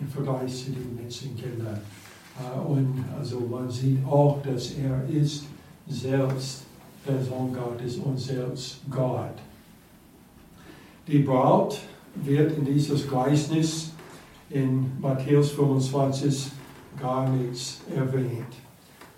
im 0.00 0.08
Vergleich 0.08 0.64
zu 0.64 0.70
den 0.72 0.96
Menschenkindern. 0.96 1.80
Äh, 2.38 2.60
und 2.60 3.04
also 3.18 3.40
man 3.40 3.70
sieht 3.70 4.04
auch, 4.06 4.42
dass 4.42 4.72
er 4.72 5.06
ist 5.08 5.44
selbst 5.88 6.62
der 7.06 7.22
Sohn 7.22 7.52
Gottes 7.52 7.96
und 7.96 8.18
selbst 8.18 8.80
Gott. 8.90 9.34
Die 11.06 11.20
Braut 11.20 11.80
wird 12.14 12.56
in 12.56 12.64
dieses 12.64 13.08
Gleichnis 13.08 13.92
in 14.50 14.92
Matthäus 15.00 15.50
25 15.52 16.50
gar 17.00 17.28
nichts 17.28 17.80
erwähnt. 17.94 18.54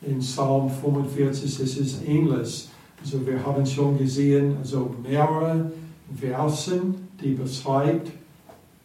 In 0.03 0.19
Psalm 0.19 0.71
45 0.71 1.61
ist 1.61 1.79
es 1.79 2.03
ähnlich. 2.03 2.69
Also 3.01 3.27
wir 3.27 3.45
haben 3.45 3.67
schon 3.67 3.99
gesehen, 3.99 4.57
also 4.59 4.95
mehrere 5.03 5.73
Versen, 6.15 7.09
die 7.21 7.35
beschreibt 7.35 8.13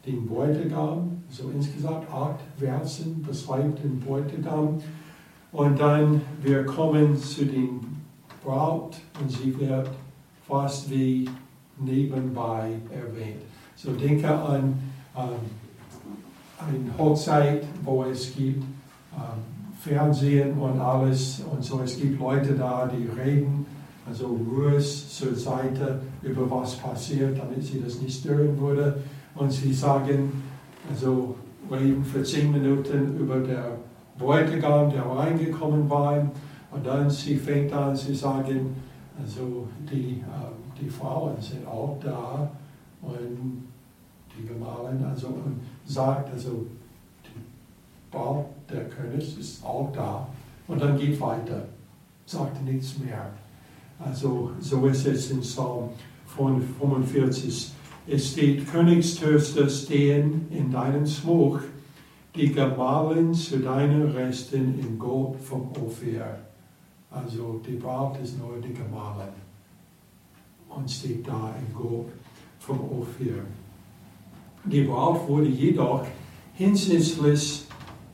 den 0.06 0.25
Bräutigam, 0.25 1.16
so 1.29 1.50
insgesamt 1.53 2.10
acht 2.12 2.39
Versen 2.57 3.22
beschreibt 3.22 3.84
den 3.84 4.00
Bräutigam. 4.00 4.81
Und 5.51 5.79
dann 5.79 6.22
wir 6.41 6.65
kommen 6.65 7.17
zu 7.17 7.46
den 7.46 7.79
Braut 8.43 8.98
und 9.19 9.29
sie 9.29 9.57
wird 9.60 9.89
fast 10.48 10.89
wie 10.89 11.29
nebenbei 11.77 12.74
erwähnt. 12.91 13.41
So 13.75 13.91
denke 13.91 14.27
an 14.29 14.79
ähm, 15.15 15.24
eine 16.60 16.98
Hochzeit, 16.98 17.63
wo 17.84 18.03
es 18.05 18.36
gibt 18.36 18.63
ähm, 19.13 19.57
Fernsehen 19.79 20.57
und 20.57 20.79
alles 20.79 21.41
und 21.51 21.63
so. 21.63 21.81
Es 21.84 21.98
gibt 22.00 22.19
Leute 22.19 22.53
da, 22.53 22.88
die 22.88 23.07
reden, 23.19 23.65
also 24.07 24.27
ruhig 24.27 25.07
zur 25.10 25.36
Seite 25.36 26.01
über 26.24 26.50
was 26.50 26.75
passiert, 26.75 27.37
damit 27.37 27.63
sie 27.63 27.81
das 27.81 28.01
nicht 28.01 28.22
stören 28.22 28.59
würde. 28.59 29.01
Und 29.35 29.51
sie 29.51 29.72
sagen, 29.72 30.44
also 30.89 31.35
reden 31.71 32.03
für 32.03 32.23
zehn 32.23 32.51
Minuten 32.51 33.17
über 33.17 33.39
der 33.39 33.77
Bräutigam, 34.17 34.89
der 34.89 35.03
reingekommen 35.03 35.89
war. 35.89 36.31
Und 36.71 36.85
dann 36.85 37.09
sie 37.09 37.37
fängt 37.37 37.71
an, 37.73 37.95
sie 37.95 38.15
sagen, 38.15 38.75
also 39.19 39.67
die, 39.91 40.21
äh, 40.21 40.79
die 40.79 40.89
Frauen 40.89 41.39
sind 41.39 41.65
auch 41.65 41.97
da 42.03 42.50
und 43.01 43.63
die 44.37 44.45
Gemahlin, 44.45 45.03
also 45.05 45.27
und 45.27 45.59
sagt, 45.85 46.31
also 46.31 46.65
Bau 48.11 48.50
der 48.69 48.85
König 48.85 49.37
ist 49.39 49.63
auch 49.63 49.91
da 49.93 50.27
und 50.67 50.81
dann 50.81 50.97
geht 50.97 51.19
weiter, 51.19 51.65
sagt 52.25 52.63
nichts 52.63 52.97
mehr. 53.00 53.31
Also 54.00 54.51
so 54.59 54.85
ist 54.85 55.05
es 55.07 55.31
in 55.31 55.41
Psalm 55.41 55.89
45. 56.35 57.73
Es 58.09 58.31
steht, 58.31 58.72
Königstöchter 58.72 59.67
stehen 59.70 60.48
in 60.50 60.72
deinem 60.72 61.05
Smoch, 61.05 61.59
die 62.33 62.53
Gemahlin 62.53 63.33
zu 63.33 63.59
deinen 63.59 64.11
Resten 64.11 64.79
in 64.79 64.98
Gold 64.98 65.37
vom 65.41 65.70
Ophir. 65.83 66.39
Also 67.11 67.59
die 67.67 67.75
Braut 67.75 68.17
ist 68.24 68.39
nur 68.39 68.61
die 68.63 68.74
Gemahlin 68.74 69.33
und 70.70 70.89
steht 70.89 71.27
da 71.27 71.53
in 71.59 71.74
Gold 71.74 72.07
vom 72.59 72.79
Ophir. 72.79 73.43
Die 74.63 74.83
Braut 74.83 75.27
wurde 75.27 75.48
jedoch 75.48 76.05
hinsichtlich 76.53 77.65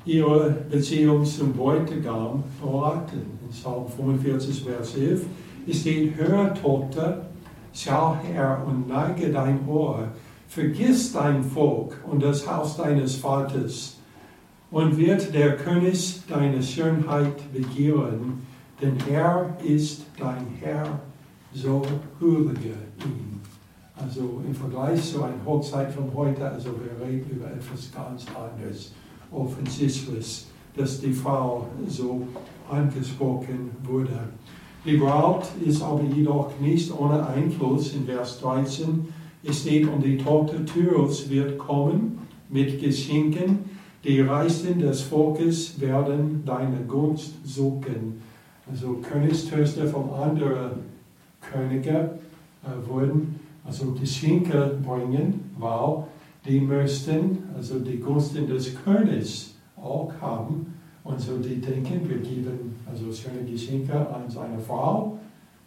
ihre 0.06 0.50
Beziehung 0.72 1.24
zum 1.24 1.54
Bräutigam 1.54 2.44
verraten. 2.60 3.22
In 3.44 3.50
Psalm 3.50 3.88
45, 3.88 4.64
Vers 4.64 4.96
11 4.96 5.26
steht, 5.72 6.16
hör 6.18 6.54
Tochter, 6.56 7.28
schau 7.74 8.18
her 8.24 8.64
und 8.66 8.88
neige 8.88 9.32
dein 9.32 9.68
Ohr, 9.68 10.08
vergiss 10.48 11.14
dein 11.14 11.44
Volk 11.44 12.00
und 12.10 12.22
das 12.22 12.48
Haus 12.48 12.78
deines 12.78 13.16
Vaters, 13.16 13.98
und 14.74 14.98
wird 14.98 15.34
der 15.36 15.56
König 15.56 16.24
deine 16.28 16.62
Schönheit 16.64 17.54
begehren, 17.54 18.42
denn 18.82 18.98
er 19.08 19.56
ist 19.64 20.02
dein 20.18 20.48
Herr, 20.60 21.00
so 21.54 21.84
huldige 22.20 22.74
ihn. 23.06 23.40
Also 23.96 24.42
im 24.46 24.56
Vergleich 24.56 25.04
zu 25.04 25.24
einer 25.24 25.46
Hochzeit 25.46 25.94
von 25.94 26.12
heute, 26.16 26.50
also 26.50 26.70
wir 26.70 27.06
reden 27.06 27.30
über 27.30 27.46
etwas 27.46 27.92
ganz 27.94 28.26
anderes 28.36 28.94
offensichtlich, 29.32 30.48
dass 30.76 31.00
die 31.00 31.14
Frau 31.14 31.68
so 31.88 32.28
angesprochen 32.70 33.70
wurde. 33.84 34.30
Die 34.86 34.98
Braut 34.98 35.46
ist 35.66 35.82
aber 35.82 36.04
jedoch 36.04 36.52
nicht 36.60 36.92
ohne 36.98 37.26
Einfluss. 37.26 37.94
In 37.94 38.06
Vers 38.06 38.42
13 38.42 39.08
es 39.46 39.62
steht, 39.62 39.88
und 39.88 40.04
die 40.04 40.18
Tochter 40.18 40.66
Tyros 40.66 41.30
wird 41.30 41.58
kommen 41.58 42.20
mit 42.50 42.82
Geschenken. 42.82 43.60
Die 44.04 44.22
Reichsten 44.22 44.80
des 44.80 45.02
Volkes 45.02 45.80
werden 45.80 46.44
deine 46.46 46.80
Gunst 46.88 47.34
suchen. 47.46 48.22
Also 48.70 49.00
Königstöchter 49.02 49.88
von 49.88 50.10
anderen 50.12 50.72
Königen 51.42 51.96
äh, 51.96 52.10
wurden 52.88 53.40
also 53.66 53.92
Geschenke 53.92 54.78
bringen, 54.86 55.52
weil 55.58 56.04
die 56.46 56.60
müssten 56.60 57.40
also 57.56 57.80
die 57.80 58.00
Gunsten 58.00 58.48
des 58.48 58.74
Königs 58.84 59.56
auch 59.76 60.12
haben. 60.22 60.74
Und 61.04 61.20
so 61.20 61.38
die 61.38 61.60
denken, 61.60 62.08
wir 62.08 62.18
geben 62.18 62.76
also 62.90 63.12
schöne 63.12 63.44
Geschenke 63.44 63.94
an 63.94 64.30
seine 64.30 64.60
Frau, 64.60 65.18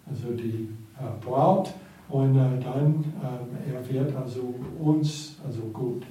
also 0.08 0.32
die 0.32 0.68
äh, 0.98 1.24
Braut, 1.24 1.72
und 2.08 2.36
äh, 2.36 2.60
dann 2.62 3.04
äh, 3.20 3.74
er 3.74 3.88
wird 3.88 4.14
also 4.16 4.54
uns 4.78 5.36
also 5.44 5.62
gut 5.72 6.04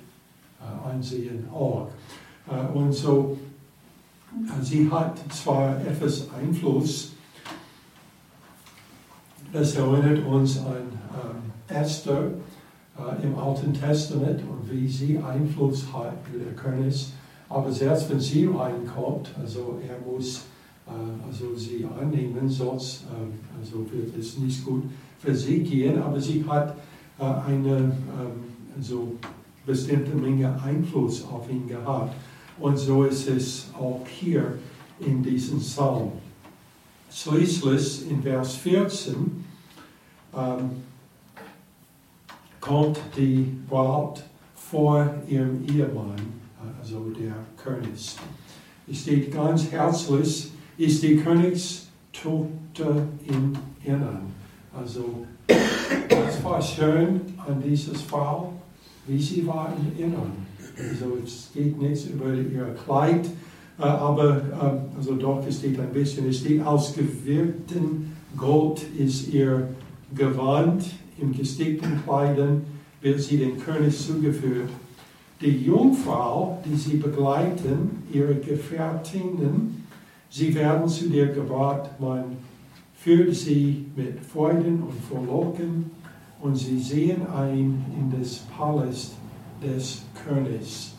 äh, 0.59 0.89
ansehen 0.89 1.47
auch. 1.53 1.87
Äh, 2.49 2.77
und 2.77 2.93
so, 2.93 3.37
äh, 4.33 4.63
sie 4.63 4.89
hat 4.91 5.17
zwar 5.31 5.79
etwas 5.81 6.27
Einfluss, 6.33 7.13
das 9.51 9.75
erinnert 9.75 10.25
uns 10.27 10.59
an 10.59 10.75
ähm, 10.75 11.75
Esther, 11.75 12.31
äh, 12.97 13.23
im 13.23 13.37
Alten 13.37 13.73
Testament 13.73 14.41
und 14.41 14.69
wie 14.69 14.87
sie 14.87 15.17
Einfluss 15.17 15.85
hat 15.93 16.13
für 16.23 16.39
den 16.39 16.55
König. 16.55 17.07
Aber 17.49 17.71
selbst 17.71 18.09
wenn 18.09 18.19
sie 18.19 18.45
reinkommt, 18.45 19.29
also 19.39 19.79
er 19.87 19.97
muss 19.99 20.41
äh, 20.87 21.27
also 21.27 21.55
sie 21.55 21.85
annehmen, 21.99 22.49
sonst 22.49 23.03
äh, 23.03 23.59
also 23.59 23.85
wird 23.91 24.17
es 24.17 24.37
nicht 24.37 24.65
gut 24.65 24.83
für 25.19 25.35
sie 25.35 25.59
gehen. 25.59 26.01
Aber 26.01 26.19
sie 26.19 26.43
hat 26.47 26.75
äh, 27.19 27.23
eine 27.23 27.77
ähm, 27.77 28.81
so 28.81 29.13
bestimmte 29.65 30.15
Menge 30.15 30.61
Einfluss 30.61 31.23
auf 31.25 31.49
ihn 31.49 31.67
gehabt. 31.67 32.15
Und 32.59 32.77
so 32.77 33.03
ist 33.03 33.27
es 33.27 33.67
auch 33.77 34.05
hier 34.07 34.59
in 34.99 35.21
diesem 35.21 35.59
Psalm. 35.59 36.11
Schließlich 37.11 38.09
in 38.09 38.21
Vers 38.21 38.55
14 38.55 39.45
ähm, 40.35 40.69
kommt 42.59 42.99
die 43.15 43.57
Braut 43.69 44.23
vor 44.55 45.13
ihrem 45.27 45.65
Ehemann, 45.65 46.15
also 46.85 47.09
der 47.09 47.33
König. 47.57 48.15
Es 48.87 49.01
steht 49.01 49.33
ganz 49.33 49.71
herzlich, 49.71 50.51
ist 50.77 51.01
die 51.01 51.17
Königstochter 51.17 51.85
Tote 52.75 53.07
im 53.27 53.53
Innern. 53.83 54.31
Also, 54.73 55.25
das 55.47 56.43
war 56.43 56.61
schön 56.61 57.21
an 57.37 57.61
dieses 57.65 58.01
Frau, 58.01 58.53
wie 59.07 59.21
sie 59.21 59.45
war 59.47 59.73
im 59.77 60.05
Innern. 60.05 60.31
Also, 60.77 61.17
es 61.23 61.49
geht 61.53 61.81
nicht 61.81 62.09
über 62.11 62.33
ihr 62.33 62.75
Kleid, 62.85 63.25
aber 63.77 64.87
also 64.95 65.15
doch, 65.15 65.45
es 65.47 65.57
steht 65.57 65.79
ein 65.79 65.91
bisschen, 65.91 66.29
es 66.29 66.39
steht 66.39 66.65
ausgewirkten 66.65 68.13
Gold 68.37 68.81
ist 68.97 69.29
ihr 69.29 69.69
Gewand, 70.13 70.85
im 71.19 71.35
gestickten 71.35 72.03
Kleidern 72.03 72.63
wird 73.01 73.21
sie 73.21 73.37
den 73.37 73.57
König 73.59 73.97
zugeführt. 73.97 74.69
Die 75.41 75.65
Jungfrau, 75.65 76.61
die 76.65 76.75
sie 76.75 76.97
begleiten, 76.97 78.03
ihre 78.11 78.35
Gefährtinnen, 78.35 79.85
sie 80.29 80.55
werden 80.55 80.87
zu 80.87 81.09
dir 81.09 81.27
gebracht, 81.27 81.89
man 81.99 82.37
führt 82.95 83.35
sie 83.35 83.85
mit 83.95 84.19
Freuden 84.21 84.81
und 84.83 84.99
Frohlocken 85.09 85.91
und 86.41 86.55
sie 86.55 86.79
sehen 86.79 87.27
ein 87.27 87.85
in 87.97 88.13
das 88.17 88.39
Palast 88.57 89.13
des 89.61 90.03
Königs. 90.25 90.93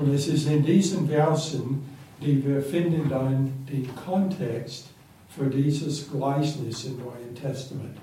Und 0.00 0.14
es 0.14 0.28
ist 0.28 0.48
in 0.48 0.64
diesen 0.64 1.08
Versen, 1.08 1.82
die 2.22 2.44
wir 2.44 2.62
finden 2.62 3.08
dann 3.08 3.50
den 3.70 3.88
Kontext 3.94 4.86
für 5.28 5.46
dieses 5.46 6.10
Gleichnis 6.10 6.84
im 6.84 6.98
Neuen 6.98 7.34
Testament. 7.34 7.96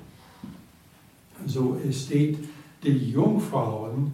So 1.45 1.78
es 1.88 2.06
steht, 2.06 2.38
die 2.84 3.12
Jungfrauen, 3.12 4.12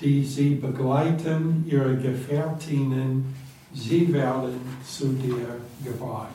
die 0.00 0.24
sie 0.24 0.56
begleiten, 0.56 1.64
ihre 1.66 1.96
Gefährtinnen, 1.96 3.34
sie 3.72 4.12
werden 4.12 4.54
zu 4.86 5.08
dir 5.08 5.56
gebracht. 5.84 6.28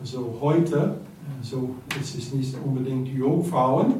Also 0.00 0.36
heute, 0.40 0.98
also 1.40 1.74
es 2.00 2.14
ist 2.14 2.34
nicht 2.34 2.54
unbedingt 2.64 3.08
Jungfrauen, 3.08 3.94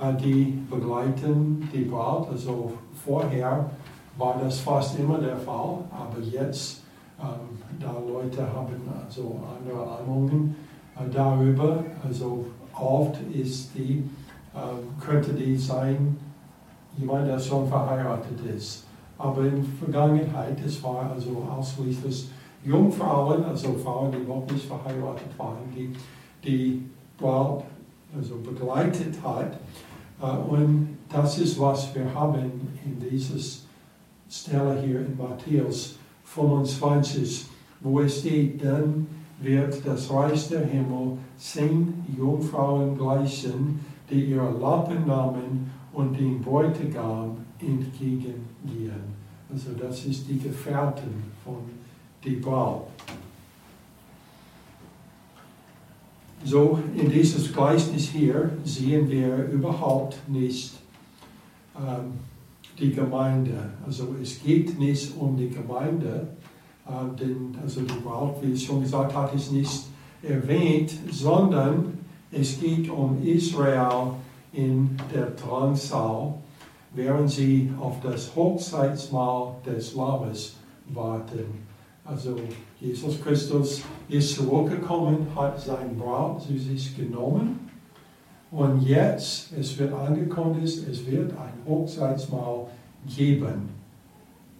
äh, 0.00 0.14
die 0.14 0.58
begleiten 0.70 1.68
die 1.72 1.84
Braut. 1.84 2.28
Also 2.30 2.72
vorher 3.04 3.70
war 4.16 4.40
das 4.42 4.60
fast 4.60 4.98
immer 4.98 5.18
der 5.18 5.36
Fall, 5.36 5.78
aber 5.90 6.20
jetzt, 6.20 6.82
ähm, 7.20 7.58
da 7.80 7.92
Leute 8.06 8.42
haben 8.42 8.76
also 9.04 9.40
andere 9.58 9.98
Ahnungen 9.98 10.54
äh, 10.96 11.10
darüber, 11.12 11.84
also 12.06 12.46
oft 12.74 13.16
ist 13.32 13.70
die, 13.74 14.04
äh, 14.54 15.04
könnte 15.04 15.32
die 15.32 15.56
sein, 15.56 16.16
jemand, 17.00 17.28
der 17.28 17.38
schon 17.38 17.68
verheiratet 17.68 18.38
ist. 18.56 18.84
Aber 19.18 19.42
in 19.42 19.56
der 19.56 19.64
Vergangenheit, 19.78 20.58
es 20.64 20.82
war 20.82 21.10
also 21.10 21.46
ausschließlich 21.50 22.28
Jungfrauen, 22.64 23.44
also 23.44 23.74
Frauen, 23.74 24.12
die 24.12 24.26
noch 24.26 24.46
nicht 24.50 24.66
verheiratet 24.66 25.38
waren, 25.38 25.58
die 25.74 25.92
die 26.44 26.86
Braut 27.18 27.64
also 28.16 28.36
begleitet 28.36 29.14
hat. 29.22 29.58
Äh, 30.22 30.50
und 30.50 30.98
das 31.08 31.38
ist, 31.38 31.58
was 31.58 31.94
wir 31.94 32.12
haben 32.14 32.50
in 32.84 33.08
dieser 33.10 33.38
Stelle 34.28 34.80
hier 34.82 35.00
in 35.00 35.16
Matthäus 35.16 35.96
25, 36.24 37.46
wo 37.80 38.00
es 38.00 38.20
steht, 38.20 38.64
dann 38.64 39.06
wird 39.40 39.86
das 39.86 40.10
Reich 40.10 40.48
der 40.48 40.66
Himmel 40.66 41.18
zehn 41.36 42.04
Jungfrauen 42.16 42.96
gleichen, 42.96 43.80
die 44.10 44.26
ihre 44.26 44.50
Lappen 44.58 45.06
nahmen 45.06 45.70
und 45.92 46.18
den 46.18 46.40
Bräutigam 46.40 47.38
entgegengehen. 47.60 49.20
Also 49.52 49.70
das 49.78 50.04
ist 50.04 50.28
die 50.28 50.38
Gefährten 50.38 51.24
von 51.44 51.56
die 52.24 52.36
Braut. 52.36 52.88
So 56.44 56.78
in 56.96 57.10
dieses 57.10 57.52
Gleichnis 57.52 58.08
hier 58.08 58.50
sehen 58.64 59.10
wir 59.10 59.44
überhaupt 59.50 60.16
nicht 60.28 60.72
ähm, 61.76 62.12
die 62.78 62.92
Gemeinde. 62.92 63.70
Also 63.84 64.14
es 64.22 64.42
geht 64.42 64.78
nicht 64.78 65.14
um 65.18 65.36
die 65.36 65.50
Gemeinde, 65.50 66.28
äh, 66.86 67.18
denn 67.18 67.54
also 67.62 67.82
die 67.82 68.00
Braut, 68.02 68.36
wie 68.42 68.52
ich 68.52 68.64
schon 68.64 68.82
gesagt 68.82 69.14
habe, 69.14 69.36
ist 69.36 69.52
nicht 69.52 69.84
erwähnt, 70.22 70.92
sondern 71.10 71.98
es 72.32 72.58
geht 72.58 72.88
um 72.88 73.22
Israel 73.22 74.12
in 74.52 74.96
der 75.14 75.30
Drangsal, 75.30 76.34
während 76.94 77.30
sie 77.30 77.72
auf 77.80 78.00
das 78.02 78.34
Hochzeitsmahl 78.34 79.54
des 79.64 79.94
Lammes 79.94 80.56
warten. 80.86 81.68
Also 82.04 82.36
Jesus 82.80 83.22
Christus 83.22 83.82
ist 84.08 84.34
zurückgekommen, 84.34 85.26
hat 85.36 85.60
sein 85.60 85.96
Braut 85.96 86.42
zu 86.42 86.58
sich 86.58 86.96
genommen 86.96 87.70
und 88.50 88.82
jetzt, 88.82 89.52
es 89.52 89.78
wird 89.78 89.92
angekündigt, 89.92 90.88
es 90.90 91.06
wird 91.06 91.30
ein 91.32 91.52
Hochzeitsmahl 91.68 92.66
geben. 93.06 93.68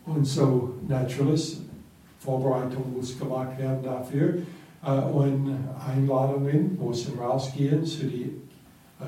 Und 0.07 0.25
so 0.25 0.75
natürlich, 0.87 1.59
Vorbereitung 2.21 2.95
muss 2.97 3.19
gemacht 3.19 3.59
werden 3.59 3.83
dafür 3.83 4.35
äh, 4.85 5.01
und 5.11 5.57
Einladungen 5.89 6.79
müssen 6.81 7.19
rausgehen 7.19 7.85
zu 7.85 8.07
den 8.07 8.50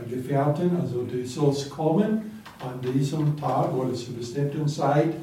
Gefährten. 0.09 0.77
Also 0.81 1.03
du 1.03 1.25
sollst 1.27 1.71
kommen 1.71 2.43
an 2.61 2.93
diesem 2.93 3.37
Tag 3.37 3.75
oder 3.75 3.93
zu 3.95 4.13
bestimmten 4.13 4.67
Zeit 4.69 5.15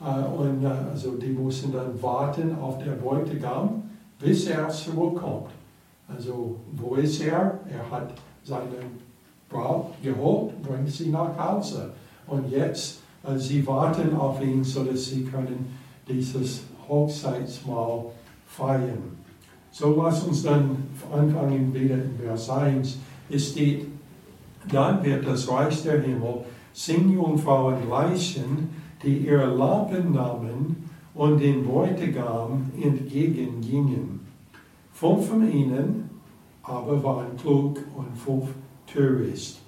äh, 0.00 0.24
und 0.24 0.64
also 0.64 1.12
die 1.12 1.28
müssen 1.28 1.72
dann 1.72 2.00
warten 2.02 2.56
auf 2.58 2.78
der 2.82 2.92
Bräutigam, 2.92 3.82
bis 4.18 4.46
er 4.46 4.68
zurückkommt. 4.68 5.50
Also 6.08 6.56
wo 6.72 6.94
ist 6.94 7.20
er? 7.22 7.58
Er 7.70 7.90
hat 7.90 8.14
seine 8.42 8.62
Braut 9.48 9.92
geholt, 10.02 10.62
bringt 10.62 10.90
sie 10.90 11.10
nach 11.10 11.36
Hause. 11.38 11.90
Und 12.26 12.50
jetzt, 12.50 13.00
sie 13.36 13.66
warten 13.66 14.14
auf 14.16 14.42
ihn, 14.42 14.64
sodass 14.64 15.06
sie 15.06 15.24
können 15.24 15.74
dieses 16.08 16.62
Hochzeitsmahl 16.88 18.06
feiern. 18.46 19.18
So 19.70 19.94
lass 20.02 20.24
uns 20.24 20.42
dann 20.42 20.76
anfangen 21.12 21.72
wieder 21.72 21.96
in 21.96 22.18
Vers 22.22 22.50
1. 22.50 22.98
Es 23.30 23.50
steht, 23.50 23.86
dann 24.72 25.02
wird 25.04 25.26
das 25.26 25.48
Reich 25.50 25.82
der 25.82 26.00
Himmel 26.00 26.44
zehn 26.72 27.12
Jungfrauen 27.12 27.86
gleichen, 27.86 28.68
die 29.02 29.18
ihre 29.18 29.46
Lampen 29.46 30.12
nahmen 30.12 30.90
und 31.14 31.40
den 31.40 31.66
Bräutigam 31.66 32.70
entgegengingen. 32.80 34.20
Fünf 34.92 35.28
von 35.28 35.50
ihnen 35.50 36.10
aber 36.62 37.02
waren 37.02 37.36
klug 37.40 37.78
und 37.96 38.16
fünf 38.16 38.50
töricht. 38.86 39.60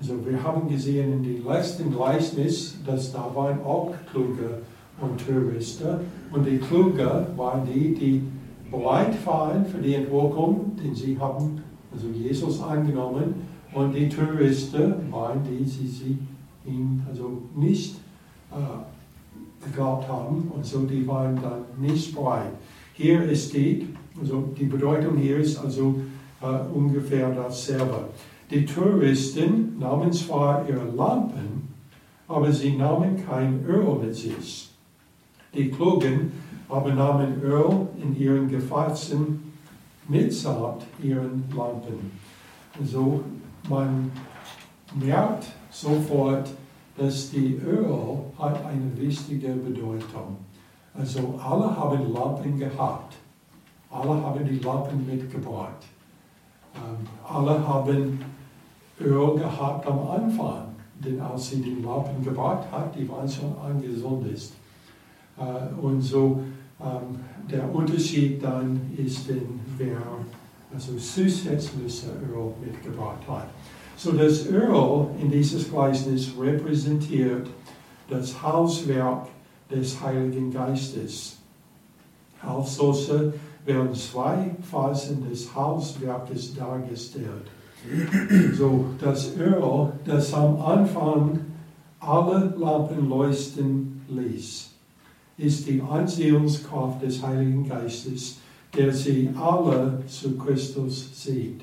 Also 0.00 0.14
wir 0.26 0.42
haben 0.42 0.68
gesehen 0.68 1.12
in 1.12 1.22
den 1.22 1.46
letzten 1.46 1.92
Gleichnis, 1.92 2.76
dass 2.84 3.12
da 3.12 3.30
waren 3.34 3.62
auch 3.62 3.92
kluge 4.10 4.62
und 5.00 5.24
Törichte. 5.24 6.00
Und 6.32 6.44
die 6.44 6.58
Kluge 6.58 7.26
waren 7.36 7.66
die, 7.72 7.94
die 7.94 8.22
bereit 8.70 9.14
waren 9.24 9.64
für 9.64 9.78
die 9.78 9.94
Entwicklung, 9.94 10.72
denn 10.82 10.94
sie 10.94 11.18
haben 11.18 11.62
also 11.92 12.08
Jesus 12.08 12.60
angenommen. 12.60 13.34
Und 13.74 13.94
die 13.94 14.08
Touristen 14.08 15.10
waren 15.10 15.42
die, 15.44 15.64
die 15.64 15.86
sie 15.86 16.18
ihm 16.66 17.02
also 17.08 17.42
nicht 17.54 17.96
äh, 18.50 19.64
geglaubt 19.64 20.08
haben. 20.08 20.50
Und 20.54 20.64
so 20.64 20.80
die 20.80 21.06
waren 21.06 21.40
dann 21.40 21.64
nicht 21.78 22.14
bereit. 22.14 22.52
Hier 22.94 23.22
es 23.30 23.48
steht, 23.48 23.86
also 24.20 24.50
die 24.58 24.66
Bedeutung 24.66 25.16
hier 25.16 25.38
ist 25.38 25.58
also 25.58 25.94
äh, 26.42 26.46
ungefähr 26.74 27.30
dasselbe. 27.30 28.08
Die 28.50 28.66
Touristen 28.66 29.78
nahmen 29.78 30.12
zwar 30.12 30.68
ihre 30.68 30.84
Lampen, 30.94 31.68
aber 32.28 32.52
sie 32.52 32.76
nahmen 32.76 33.24
kein 33.26 33.64
Öl 33.66 33.98
mit 34.02 34.14
sich. 34.14 34.70
Die 35.54 35.70
Klugen 35.70 36.32
aber 36.68 36.92
nahmen 36.92 37.40
Öl 37.42 37.86
in 38.02 38.18
ihren 38.18 38.48
Gefäßen 38.48 39.40
mitsamt 40.08 40.84
ihren 41.02 41.44
Lampen. 41.54 42.12
So 42.84 43.22
man 43.68 44.10
merkt 44.94 45.46
sofort, 45.70 46.50
dass 46.96 47.30
die 47.30 47.54
Öl 47.56 48.18
hat 48.38 48.64
eine 48.64 48.96
wichtige 48.96 49.48
Bedeutung. 49.48 50.36
Also 50.94 51.38
alle 51.42 51.74
haben 51.74 52.12
Lampen 52.12 52.58
gehabt. 52.58 53.14
Alle 53.90 54.22
haben 54.22 54.46
die 54.46 54.58
Lampen 54.58 55.06
mitgebracht. 55.06 55.86
Ähm, 56.74 57.06
alle 57.26 57.66
haben 57.66 58.20
Öl 59.00 59.34
gehabt 59.38 59.86
am 59.86 60.06
Anfang. 60.08 60.64
Denn 60.98 61.20
als 61.20 61.50
sie 61.50 61.62
die 61.62 61.82
Lampen 61.82 62.22
gebracht 62.22 62.70
hat, 62.70 62.94
die 62.94 63.08
waren 63.08 63.28
schon 63.28 63.54
angesondert. 63.58 64.50
Äh, 65.38 65.80
und 65.80 66.00
so 66.00 66.42
ähm, 66.80 67.20
der 67.50 67.74
Unterschied 67.74 68.42
dann 68.42 68.80
ist, 68.96 69.28
wenn 69.28 69.60
wer 69.78 69.96
also 70.74 70.96
zusätzliche 70.96 72.06
Öl 72.06 72.52
mitgebracht 72.64 73.22
hat. 73.28 73.48
So 73.96 74.12
das 74.12 74.46
Öl 74.46 75.06
in 75.20 75.30
dieses 75.30 75.70
Gleichnis 75.70 76.32
repräsentiert 76.38 77.48
das 78.08 78.42
Hauswerk 78.42 79.28
des 79.70 80.00
Heiligen 80.00 80.52
Geistes. 80.52 81.36
Auf 82.44 82.68
solche, 82.68 83.32
werden 83.64 83.94
zwei 83.94 84.50
Phasen 84.68 85.28
des 85.28 85.54
Hauswerkes 85.54 86.54
dargestellt. 86.54 87.46
So, 88.56 88.86
das 89.00 89.36
Öl, 89.36 89.92
das 90.04 90.32
am 90.34 90.60
Anfang 90.60 91.40
alle 92.00 92.54
Lampen 92.58 93.08
leuchten 93.08 94.02
ließ, 94.08 94.70
ist 95.38 95.68
die 95.68 95.80
Anziehungskraft 95.80 97.02
des 97.02 97.22
Heiligen 97.22 97.68
Geistes, 97.68 98.38
der 98.76 98.92
sie 98.92 99.30
alle 99.38 100.02
zu 100.06 100.36
Christus 100.36 101.10
sieht. 101.22 101.60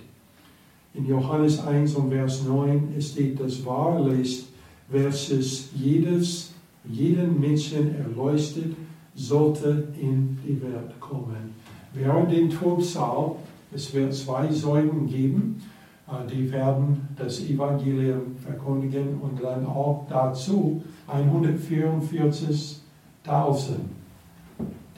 In 0.93 1.07
Johannes 1.07 1.65
1 1.65 1.95
und 1.95 2.11
Vers 2.11 2.43
9 2.43 2.93
steht 2.99 3.39
das 3.39 3.65
Wahrlich 3.65 4.45
versus 4.89 5.69
jedes, 5.75 6.51
jeden 6.83 7.39
Menschen 7.39 7.95
erleuchtet, 7.95 8.75
sollte 9.15 9.87
in 9.99 10.37
die 10.45 10.61
Welt 10.61 10.99
kommen. 10.99 11.55
Während 11.93 12.31
dem 12.31 12.49
Trubsal, 12.49 13.35
es 13.73 13.93
wird 13.93 14.13
zwei 14.13 14.51
Säulen 14.51 15.07
geben, 15.07 15.61
äh, 16.07 16.25
die 16.31 16.51
werden 16.51 17.07
das 17.17 17.41
Evangelium 17.41 18.35
verkündigen 18.37 19.19
und 19.21 19.41
dann 19.43 19.65
auch 19.65 20.05
dazu 20.09 20.83
144.000, 21.07 22.79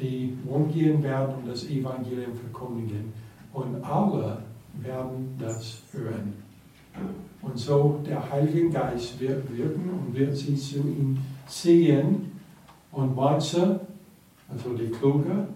die 0.02 0.38
umgehen 0.48 1.02
werden 1.04 1.36
und 1.36 1.48
das 1.48 1.66
Evangelium 1.66 2.34
verkündigen. 2.36 3.14
Und 3.54 3.84
alle 3.84 4.40
werden 4.82 5.36
das 5.40 5.82
hören. 5.92 6.34
Und 7.42 7.58
so 7.58 8.00
der 8.06 8.32
Heilige 8.32 8.70
Geist 8.70 9.20
wird 9.20 9.56
wirken 9.56 9.90
und 9.90 10.16
wird 10.16 10.36
sie 10.36 10.56
zu 10.56 10.80
ihm 10.80 11.18
ziehen. 11.48 12.32
Und 12.92 13.16
manche, 13.16 13.80
also 14.50 14.74
die 14.74 14.90
Kluge, 14.90 15.48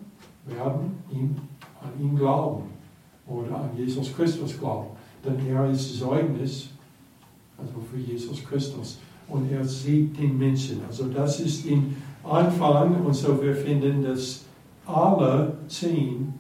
werden 0.46 0.98
ihm, 1.12 1.36
an 1.82 1.92
ihn 2.00 2.16
glauben 2.16 2.64
oder 3.28 3.62
an 3.62 3.70
Jesus 3.76 4.16
Christus 4.16 4.58
glauben. 4.58 4.90
Denn 5.24 5.48
er 5.48 5.70
ist 5.70 6.00
Zeugnis, 6.00 6.70
also 7.58 7.74
für 7.92 8.00
Jesus 8.00 8.44
Christus. 8.46 9.00
Und 9.28 9.52
er 9.52 9.64
sieht 9.66 10.18
den 10.20 10.38
Menschen. 10.38 10.82
Also 10.88 11.08
das 11.08 11.40
ist 11.40 11.66
den 11.66 11.96
Anfang. 12.30 13.06
Und 13.06 13.14
so 13.14 13.42
wir 13.42 13.56
finden, 13.56 14.04
dass 14.04 14.46
alle 14.86 15.58
zehn 15.68 16.34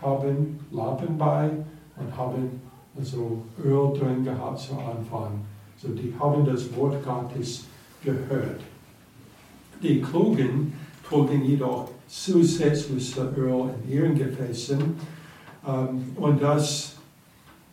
haben 0.00 0.58
Lampen 0.70 1.16
bei 1.16 1.50
und 1.96 2.16
haben 2.16 2.60
also 2.98 3.42
Öl 3.64 3.98
drin 3.98 4.24
gehabt 4.24 4.58
zu 4.58 4.72
Anfang. 4.74 5.40
So 5.76 5.88
die 5.88 6.14
haben 6.18 6.44
das 6.44 6.74
Wort 6.76 7.04
Gottes 7.04 7.64
gehört. 8.04 8.60
Die 9.82 10.00
Klugen 10.00 10.72
trugen 11.08 11.44
jedoch 11.44 11.88
zusätzliches 12.08 13.16
Öl 13.36 13.70
in 13.84 13.92
ihren 13.92 14.14
Gefäßen. 14.14 14.78
Ähm, 15.66 16.16
und 16.16 16.42
das 16.42 16.96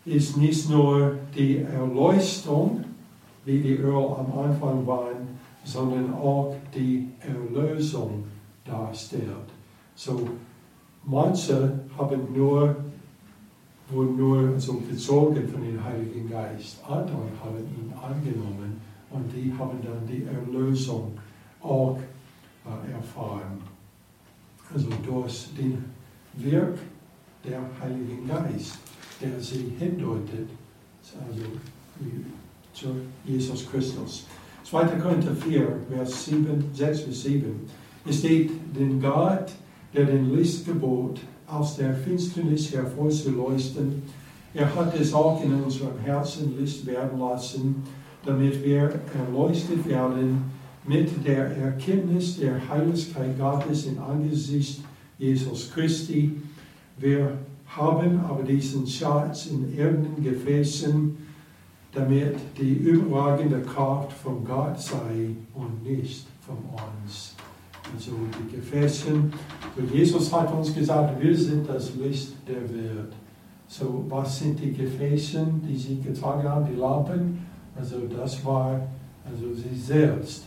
ist 0.06 0.38
nicht 0.38 0.70
nur 0.70 1.16
die 1.36 1.58
Erleuchtung, 1.58 2.84
wie 3.46 3.60
die 3.60 3.76
Öl 3.76 3.96
am 3.96 4.40
Anfang 4.40 4.86
waren, 4.88 5.19
sondern 5.72 6.14
auch 6.14 6.56
die 6.74 7.10
Erlösung 7.20 8.24
darstellt. 8.66 9.50
So, 9.96 10.28
manche 11.06 11.80
haben 11.98 12.34
nur 12.34 12.76
wurden 13.92 14.18
nur 14.18 14.60
so 14.60 14.74
gezogen 14.74 15.48
von 15.48 15.64
dem 15.64 15.84
Heiligen 15.84 16.30
Geist. 16.30 16.78
Andere 16.86 17.24
haben 17.44 17.58
ihn 17.58 17.92
angenommen 18.00 18.80
und 19.10 19.32
die 19.34 19.52
haben 19.58 19.80
dann 19.84 20.08
die 20.08 20.26
Erlösung 20.26 21.18
auch 21.62 21.98
äh, 22.66 22.92
erfahren. 22.92 23.60
Also 24.72 24.90
durch 25.04 25.50
den 25.58 25.84
Wirk 26.34 26.78
der 27.44 27.62
Heiligen 27.82 28.28
Geist, 28.28 28.78
der 29.20 29.40
sie 29.40 29.74
hindeutet, 29.80 30.50
also 31.28 31.42
zu 32.74 32.88
Jesus 33.26 33.68
Christus. 33.70 34.26
2. 34.70 34.86
Korinther 35.02 35.34
4, 35.34 35.68
Vers 35.90 36.26
7, 36.26 36.64
6 36.76 37.02
bis 37.02 37.24
7. 37.24 37.60
Es 38.08 38.20
steht, 38.20 38.52
den 38.78 39.02
Gott, 39.02 39.52
der 39.96 40.06
den 40.06 40.36
Licht 40.36 40.64
gebot, 40.64 41.22
aus 41.48 41.78
der 41.78 41.96
Finsternis 41.96 42.72
hervorzuleuchten. 42.72 44.04
Er 44.54 44.76
hat 44.76 44.96
es 45.00 45.12
auch 45.12 45.44
in 45.44 45.54
unserem 45.64 45.98
Herzen 46.06 46.56
Licht 46.60 46.86
werden 46.86 47.20
lassen, 47.20 47.84
damit 48.24 48.64
wir 48.64 48.92
erleuchtet 49.18 49.88
werden 49.88 50.44
mit 50.86 51.26
der 51.26 51.48
Erkenntnis 51.58 52.38
der 52.38 52.62
Heiligkeit 52.70 53.40
Gottes 53.40 53.88
in 53.88 53.98
Angesicht 53.98 54.82
Jesus 55.18 55.72
Christi. 55.74 56.34
Wir 57.00 57.40
haben 57.66 58.20
aber 58.20 58.44
diesen 58.44 58.86
Schatz 58.86 59.48
in 59.48 59.76
irdenen 59.76 60.24
Gefäßen, 60.24 61.18
damit 61.94 62.38
die 62.58 62.74
überragende 62.74 63.62
Kraft 63.62 64.14
von 64.14 64.44
Gott 64.46 64.80
sei 64.80 65.36
und 65.54 65.84
nicht 65.84 66.28
von 66.42 66.58
uns 66.58 67.36
also 67.94 68.12
die 68.38 68.56
Gefäße. 68.56 69.12
Und 69.14 69.94
Jesus 69.94 70.32
hat 70.32 70.54
uns 70.54 70.74
gesagt, 70.74 71.22
wir 71.22 71.36
sind 71.36 71.68
das 71.68 71.96
Licht 71.96 72.34
der 72.48 72.62
Welt. 72.70 73.14
So, 73.68 74.06
was 74.10 74.40
sind 74.40 74.60
die 74.60 74.74
Gefäße, 74.74 75.46
die 75.68 75.78
sie 75.78 76.02
getragen 76.02 76.48
haben, 76.48 76.68
die 76.72 76.80
Lampen? 76.80 77.46
Also 77.76 78.08
das 78.08 78.44
war 78.44 78.82
also 79.26 79.54
sie 79.54 79.76
selbst. 79.76 80.46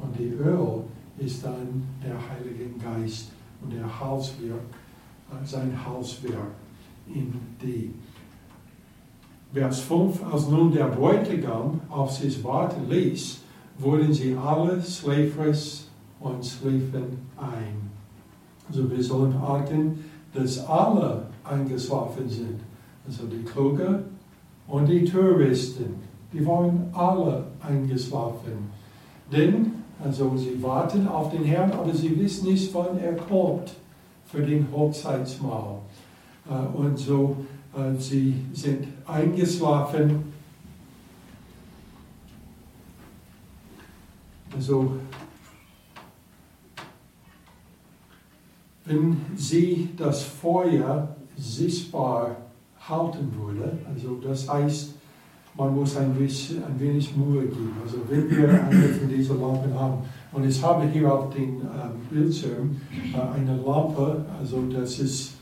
Und 0.00 0.18
die 0.18 0.30
Öl 0.30 0.82
ist 1.18 1.44
dann 1.44 1.82
der 2.02 2.16
Heilige 2.16 2.70
Geist 2.78 3.30
und 3.62 3.72
der 3.72 4.00
Hauswerk, 4.00 4.60
sein 5.44 5.72
Hauswerk 5.84 6.52
in 7.06 7.32
die. 7.62 7.94
Vers 9.54 9.80
5, 9.82 10.20
als 10.32 10.48
nun 10.48 10.72
der 10.72 10.86
Bräutigam 10.86 11.80
auf 11.88 12.10
sich 12.10 12.42
warten 12.42 12.90
ließ, 12.90 13.38
wurden 13.78 14.12
sie 14.12 14.36
alle 14.36 14.82
schläfrig 14.82 15.86
und 16.18 16.44
schliefen 16.44 17.20
ein. 17.36 17.90
Also 18.68 18.90
wir 18.90 19.00
sollen 19.00 19.36
achten, 19.36 20.04
dass 20.32 20.66
alle 20.66 21.26
eingeschlafen 21.44 22.28
sind. 22.28 22.60
Also 23.06 23.26
die 23.26 23.44
Kluge 23.44 24.02
und 24.66 24.86
die 24.88 25.04
Touristen, 25.04 26.02
die 26.32 26.44
waren 26.44 26.88
alle 26.92 27.44
eingeschlafen. 27.60 28.70
Denn, 29.30 29.72
also 30.02 30.36
sie 30.36 30.60
warten 30.60 31.06
auf 31.06 31.30
den 31.30 31.44
Herrn, 31.44 31.70
aber 31.70 31.94
sie 31.94 32.18
wissen 32.18 32.48
nicht, 32.48 32.74
wann 32.74 32.98
er 32.98 33.14
kommt 33.14 33.72
für 34.26 34.42
den 34.42 34.66
Hochzeitsmahl. 34.72 35.76
Äh, 36.50 36.76
und 36.76 36.98
so, 36.98 37.36
sie 37.98 38.34
sind 38.52 38.86
eingeschlafen. 39.06 40.32
Also 44.54 44.92
wenn 48.84 49.16
sie 49.36 49.90
das 49.96 50.22
Feuer 50.22 51.16
sichtbar 51.36 52.36
halten 52.78 53.32
würde, 53.36 53.78
also 53.92 54.16
das 54.22 54.48
heißt, 54.48 54.94
man 55.56 55.74
muss 55.74 55.96
ein, 55.96 56.14
bisschen, 56.14 56.64
ein 56.64 56.78
wenig 56.78 57.16
Mühe 57.16 57.42
geben. 57.42 57.72
Also 57.82 57.98
wenn 58.08 58.28
wir 58.28 58.48
eine 58.48 58.88
von 58.88 59.08
diesen 59.08 59.40
Lampen 59.40 59.74
haben, 59.74 59.98
und 60.32 60.44
ich 60.44 60.62
habe 60.62 60.86
hier 60.88 61.12
auf 61.12 61.32
dem 61.32 61.60
ähm, 61.60 62.00
Bildschirm 62.10 62.76
äh, 63.14 63.36
eine 63.36 63.56
Lampe, 63.56 64.24
also 64.38 64.62
das 64.70 64.98
ist 64.98 65.34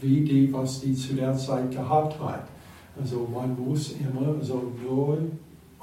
wie 0.00 0.22
die, 0.22 0.52
was 0.52 0.80
die 0.80 0.94
zu 0.94 1.14
der 1.14 1.34
Zeit 1.36 1.70
gehabt 1.70 2.20
hat. 2.20 2.46
Also 2.98 3.28
man 3.32 3.56
muss 3.58 3.92
immer 3.92 4.42
so 4.42 4.72
nur 4.82 5.18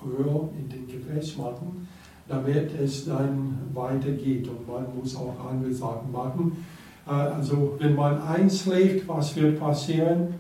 Öl 0.06 0.50
in 0.58 0.70
den 0.70 0.88
Gefäß 0.88 1.38
machen, 1.38 1.88
damit 2.28 2.74
es 2.80 3.06
dann 3.06 3.58
weitergeht. 3.74 4.48
Und 4.48 4.68
man 4.68 4.86
muss 4.98 5.16
auch 5.16 5.36
andere 5.50 5.74
Sachen 5.74 6.12
machen. 6.12 6.66
Äh, 7.08 7.12
also 7.12 7.76
wenn 7.80 7.96
man 7.96 8.22
einschläft, 8.22 9.08
was 9.08 9.36
wird 9.36 9.60
passieren? 9.60 10.36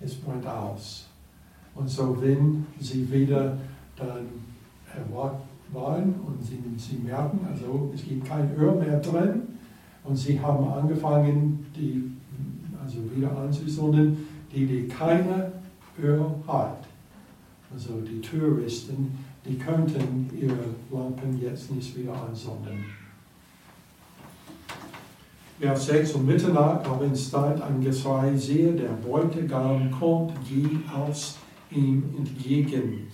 Es 0.00 0.14
brennt 0.14 0.46
aus. 0.46 1.06
Und 1.74 1.88
so 1.88 2.16
wenn 2.20 2.66
sie 2.80 3.10
wieder 3.10 3.56
dann 3.96 4.26
erwacht 4.94 5.40
waren 5.72 6.14
und 6.26 6.42
sie, 6.42 6.58
sie 6.76 6.96
merken, 6.98 7.40
also 7.50 7.90
es 7.94 8.04
gibt 8.04 8.26
kein 8.26 8.54
Öl 8.56 8.72
mehr 8.76 9.00
drin 9.00 9.55
und 10.06 10.16
sie 10.16 10.40
haben 10.40 10.66
angefangen, 10.68 11.66
die 11.76 12.10
also 12.82 12.98
wieder 13.14 13.36
anzusondern, 13.36 14.16
die, 14.54 14.66
die 14.66 14.86
keine 14.86 15.52
Öl 16.00 16.24
hat. 16.46 16.86
Also 17.72 18.00
die 18.00 18.20
Touristen, 18.20 19.18
die 19.44 19.56
könnten 19.58 20.30
ihre 20.38 20.56
Lampen 20.90 21.40
jetzt 21.40 21.70
nicht 21.72 21.96
wieder 21.96 22.14
ansondern. 22.14 22.84
Vers 25.58 25.86
6 25.86 26.12
um 26.14 26.26
Mitternacht 26.26 26.86
aber 26.86 27.06
entstand 27.06 27.62
ein 27.62 27.80
Geschrei, 27.80 28.30
der 28.30 28.92
Bräutigam 29.02 29.90
kommt, 29.90 30.32
geh 30.48 30.66
aus 30.94 31.38
ihm 31.70 32.04
entgegen. 32.16 33.08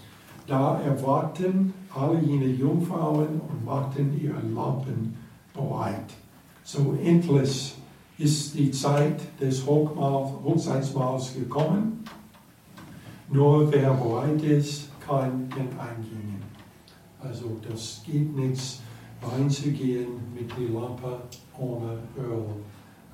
Da 0.47 0.81
erwarten 0.81 1.73
alle 1.95 2.21
jene 2.21 2.47
Jungfrauen 2.47 3.41
und 3.49 3.65
machten 3.65 4.21
ihre 4.21 4.41
Lampen 4.55 5.15
bereit. 5.55 6.13
So 6.65 6.97
endlich 7.03 7.75
ist 8.19 8.55
die 8.55 8.71
Zeit 8.71 9.21
des 9.41 9.67
Hochzeitsmahls 9.67 11.35
gekommen. 11.35 12.05
Nur 13.31 13.73
wer 13.73 13.93
bereit 13.95 14.43
ist, 14.43 14.89
kann 15.01 15.49
hineingehen. 15.55 16.43
Also 17.21 17.57
das 17.69 18.03
geht 18.05 18.37
nichts, 18.37 18.81
reinzugehen 19.23 20.09
mit 20.35 20.51
der 20.51 20.81
Lampe 20.81 21.23
ohne 21.59 21.99
Öl. 22.17 22.45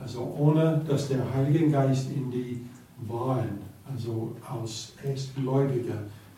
Also 0.01 0.35
ohne, 0.39 0.83
dass 0.87 1.09
der 1.09 1.23
Heilige 1.35 1.71
Geist 1.71 2.11
in 2.11 2.31
die 2.31 2.67
Wahlen, 3.07 3.59
also 3.91 4.37
als 4.47 4.93
Erstgläubige, 5.05 5.95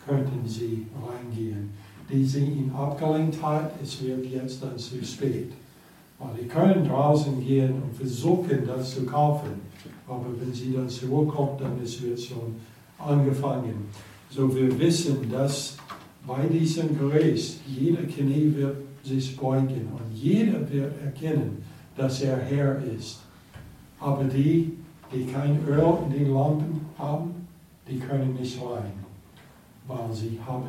könnten 0.06 0.46
sie 0.46 0.86
reingehen. 1.06 1.70
Die 2.10 2.24
sie 2.24 2.44
ihn 2.44 2.72
abgelenkt 2.72 3.42
hat, 3.42 3.72
es 3.82 4.02
wird 4.02 4.26
jetzt 4.26 4.62
dann 4.62 4.76
zu 4.78 5.04
spät. 5.04 5.52
Weil 6.20 6.42
die 6.42 6.46
können 6.46 6.86
draußen 6.86 7.42
gehen 7.42 7.82
und 7.82 7.96
versuchen, 7.96 8.66
das 8.66 8.94
zu 8.94 9.06
kaufen. 9.06 9.62
Aber 10.06 10.26
wenn 10.38 10.52
sie 10.52 10.74
dann 10.74 10.88
zurückkommt, 10.88 11.60
dann 11.62 11.82
ist 11.82 12.02
es 12.02 12.26
schon 12.26 12.56
angefangen. 12.98 13.88
So 14.28 14.54
wir 14.54 14.78
wissen, 14.78 15.30
dass 15.30 15.78
bei 16.26 16.46
diesem 16.46 16.98
Gericht 16.98 17.60
jeder 17.66 18.02
Knie 18.02 18.52
wird 18.54 18.76
sich 19.02 19.34
beugen 19.36 19.88
und 19.92 20.14
jeder 20.14 20.70
wird 20.70 20.92
erkennen, 21.02 21.64
dass 21.96 22.20
er 22.20 22.36
Herr 22.38 22.82
ist. 22.84 23.20
Aber 23.98 24.24
die, 24.24 24.72
die 25.12 25.24
kein 25.24 25.58
Öl 25.66 25.98
in 26.06 26.12
den 26.12 26.34
Lampen 26.34 26.80
haben, 26.98 27.46
die 27.88 27.98
können 27.98 28.34
nicht 28.38 28.60
rein, 28.60 28.92
weil 29.86 30.12
sie 30.12 30.38
haben 30.46 30.64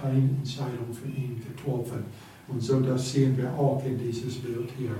keine 0.00 0.28
Entscheidung 0.38 0.92
für 0.92 1.08
ihn 1.08 1.42
getroffen. 1.44 2.04
Und 2.52 2.62
so 2.62 2.80
das 2.80 3.12
sehen 3.12 3.36
wir 3.36 3.52
auch 3.52 3.82
in 3.84 3.98
dieses 3.98 4.36
Bild 4.36 4.70
hier. 4.76 4.90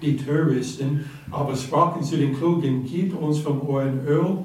Die 0.00 0.16
Touristen 0.16 1.04
aber 1.30 1.54
sprachen 1.54 2.02
zu 2.02 2.16
den 2.16 2.34
Klugen, 2.34 2.84
gib 2.84 3.14
uns 3.20 3.38
von 3.40 3.60
euren 3.60 4.00
Öl, 4.06 4.38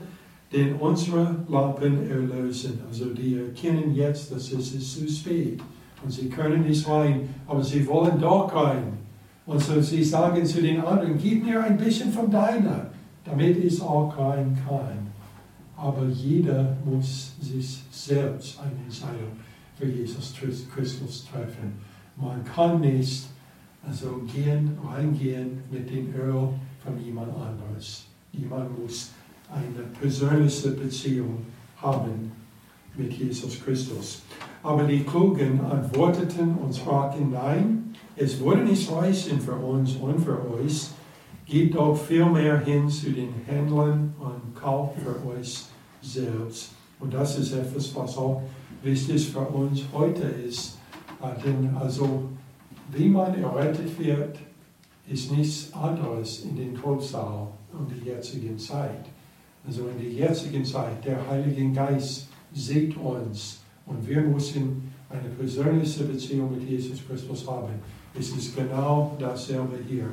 den 0.52 0.76
unsere 0.76 1.38
Lampen 1.48 2.10
erlösen. 2.10 2.80
Also 2.88 3.06
die 3.06 3.36
erkennen 3.36 3.96
jetzt, 3.96 4.32
dass 4.32 4.52
es 4.52 4.74
ist 4.74 5.00
zu 5.00 5.10
spät 5.10 5.62
und 6.04 6.12
sie 6.12 6.30
können 6.30 6.64
nicht 6.64 6.88
rein, 6.88 7.30
aber 7.48 7.64
sie 7.64 7.88
wollen 7.88 8.20
doch 8.20 8.54
rein. 8.54 8.98
Und 9.46 9.62
so 9.62 9.82
sie 9.82 10.04
sagen 10.04 10.46
zu 10.46 10.62
den 10.62 10.82
anderen, 10.82 11.18
gib 11.18 11.46
mir 11.46 11.64
ein 11.64 11.78
bisschen 11.78 12.12
von 12.12 12.30
deiner, 12.30 12.88
damit 13.24 13.64
ich 13.64 13.82
auch 13.82 14.18
rein 14.18 14.58
kann. 14.68 15.08
Aber 15.78 16.06
jeder 16.06 16.76
muss 16.86 17.34
sich 17.42 17.82
selbst 17.92 18.60
eine 18.60 18.72
Entscheidung 18.86 19.32
für 19.78 19.86
Jesus 19.86 20.34
Christus 20.74 21.28
treffen. 21.32 21.74
Man 22.16 22.44
kann 22.46 22.82
nicht 22.82 23.28
also 23.88 24.22
gehen, 24.34 24.78
reingehen 24.84 25.62
mit 25.70 25.90
dem 25.90 26.14
Öl 26.16 26.50
von 26.84 27.00
jemand 27.04 27.34
anderes. 27.36 28.06
Jemand 28.32 28.80
muss 28.82 29.12
eine 29.50 29.86
persönliche 30.00 30.72
Beziehung 30.72 31.46
haben 31.82 32.32
mit 32.96 33.14
Jesus 33.14 33.64
Christus. 33.64 34.22
Aber 34.64 34.84
die 34.84 35.04
Klugen 35.04 35.60
antworteten 35.62 36.56
und 36.56 36.76
sprachen, 36.76 37.32
nein, 37.32 37.94
es 38.16 38.40
wurde 38.40 38.62
nicht 38.62 38.92
reichen 38.92 39.40
für 39.40 39.56
uns 39.56 39.96
und 39.96 40.20
für 40.20 40.40
euch. 40.54 40.88
Geht 41.46 41.76
doch 41.76 41.96
vielmehr 41.96 42.60
hin 42.62 42.90
zu 42.90 43.12
den 43.12 43.30
Händlern 43.46 44.14
und 44.20 44.56
kauft 44.60 44.96
für 45.00 45.30
euch 45.30 45.66
selbst. 46.02 46.72
Und 47.00 47.14
das 47.14 47.38
ist 47.38 47.54
etwas, 47.54 47.96
was 47.96 48.18
auch 48.18 48.42
wichtig 48.84 49.30
für 49.30 49.40
uns 49.40 49.84
heute 49.94 50.24
ist. 50.24 50.78
Äh, 51.22 51.42
denn 51.44 51.76
also, 51.76 52.30
wie 52.92 53.10
man 53.10 53.36
errettet 53.36 53.98
wird, 54.00 54.38
ist 55.08 55.32
nichts 55.32 55.74
anderes 55.74 56.44
in 56.44 56.56
den 56.56 56.76
Todsaal 56.76 57.48
und 57.74 57.90
der 57.92 58.16
jetzigen 58.16 58.58
Zeit. 58.58 59.06
Also 59.68 59.88
in 59.88 60.00
der 60.00 60.12
jetzigen 60.12 60.64
Zeit, 60.64 61.04
der 61.06 61.28
Heilige 61.30 61.72
Geist 61.72 62.28
sieht 62.54 62.96
uns 62.98 63.60
und 63.86 64.08
wir 64.08 64.22
müssen 64.22 64.92
eine 65.10 65.30
persönliche 65.30 66.04
Beziehung 66.04 66.52
mit 66.52 66.68
Jesus 66.68 67.00
Christus 67.08 67.48
haben. 67.48 67.74
Es 68.18 68.30
ist 68.30 68.56
genau 68.56 69.16
dasselbe 69.20 69.78
hier. 69.88 70.08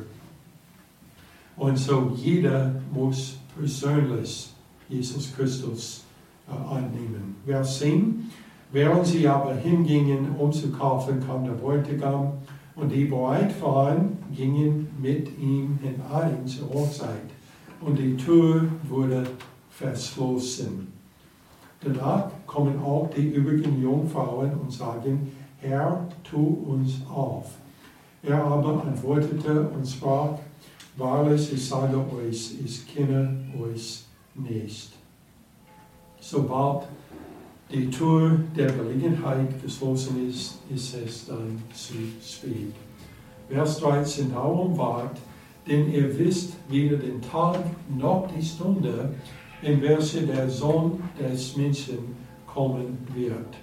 Und 1.57 1.77
so 1.79 2.12
jeder 2.16 2.75
muss 2.92 3.37
persönlich 3.57 4.51
Jesus 4.88 5.33
Christus 5.35 6.03
äh, 6.48 6.75
annehmen. 6.75 7.37
Vers 7.46 7.79
10. 7.79 8.31
Während 8.72 9.06
sie 9.06 9.28
aber 9.28 9.54
hingingen, 9.54 10.35
um 10.38 10.50
zu 10.50 10.70
kaufen, 10.70 11.22
kam 11.26 11.44
der 11.44 11.52
Bräutigam 11.52 12.32
und 12.74 12.90
die 12.90 13.11
waren, 13.11 14.16
gingen 14.35 14.88
mit 15.00 15.38
ihm 15.38 15.78
hinein 15.82 16.46
zur 16.46 16.70
Hochzeit 16.72 17.30
und 17.80 17.98
die 17.98 18.16
Tür 18.16 18.64
wurde 18.85 19.24
verschlossen. 19.70 20.92
Danach 21.85 22.30
kommen 22.46 22.82
auch 22.82 23.11
die 23.14 23.28
übrigen 23.28 23.82
Jungfrauen 23.82 24.52
und 24.54 24.72
sagen, 24.72 25.30
Herr, 25.58 26.08
tu 26.22 26.64
uns 26.66 27.02
auf. 27.12 27.50
Er 28.22 28.42
aber 28.42 28.85
antwortete 28.85 29.68
und 29.68 29.87
sprach, 29.87 30.38
Wahrlich, 30.96 31.52
ich 31.54 31.68
sage 31.68 31.96
euch, 31.96 32.54
ich 32.62 32.87
kenne 32.87 33.40
euch 33.58 34.04
nicht. 34.35 34.92
Sobald 36.20 36.82
die 37.72 37.90
Tür 37.90 38.38
der 38.56 38.70
Gelegenheit 38.70 39.62
geschlossen 39.62 40.28
ist, 40.28 40.58
ist 40.74 40.94
es 40.94 41.26
dann 41.26 41.62
zu 41.72 41.94
spät. 42.22 42.74
Vers 43.48 43.78
13, 43.78 44.32
darum 44.32 44.76
wart, 44.76 45.16
denn 45.66 45.92
ihr 45.92 46.18
wisst 46.18 46.54
weder 46.68 46.96
den 46.96 47.20
Tag 47.22 47.58
noch 47.96 48.28
die 48.37 48.44
Stunde, 48.44 49.14
in 49.62 49.80
welche 49.80 50.22
der 50.26 50.48
Sohn 50.48 51.02
des 51.18 51.56
Menschen 51.56 52.16
kommen 52.46 52.98
wird. 53.14 53.54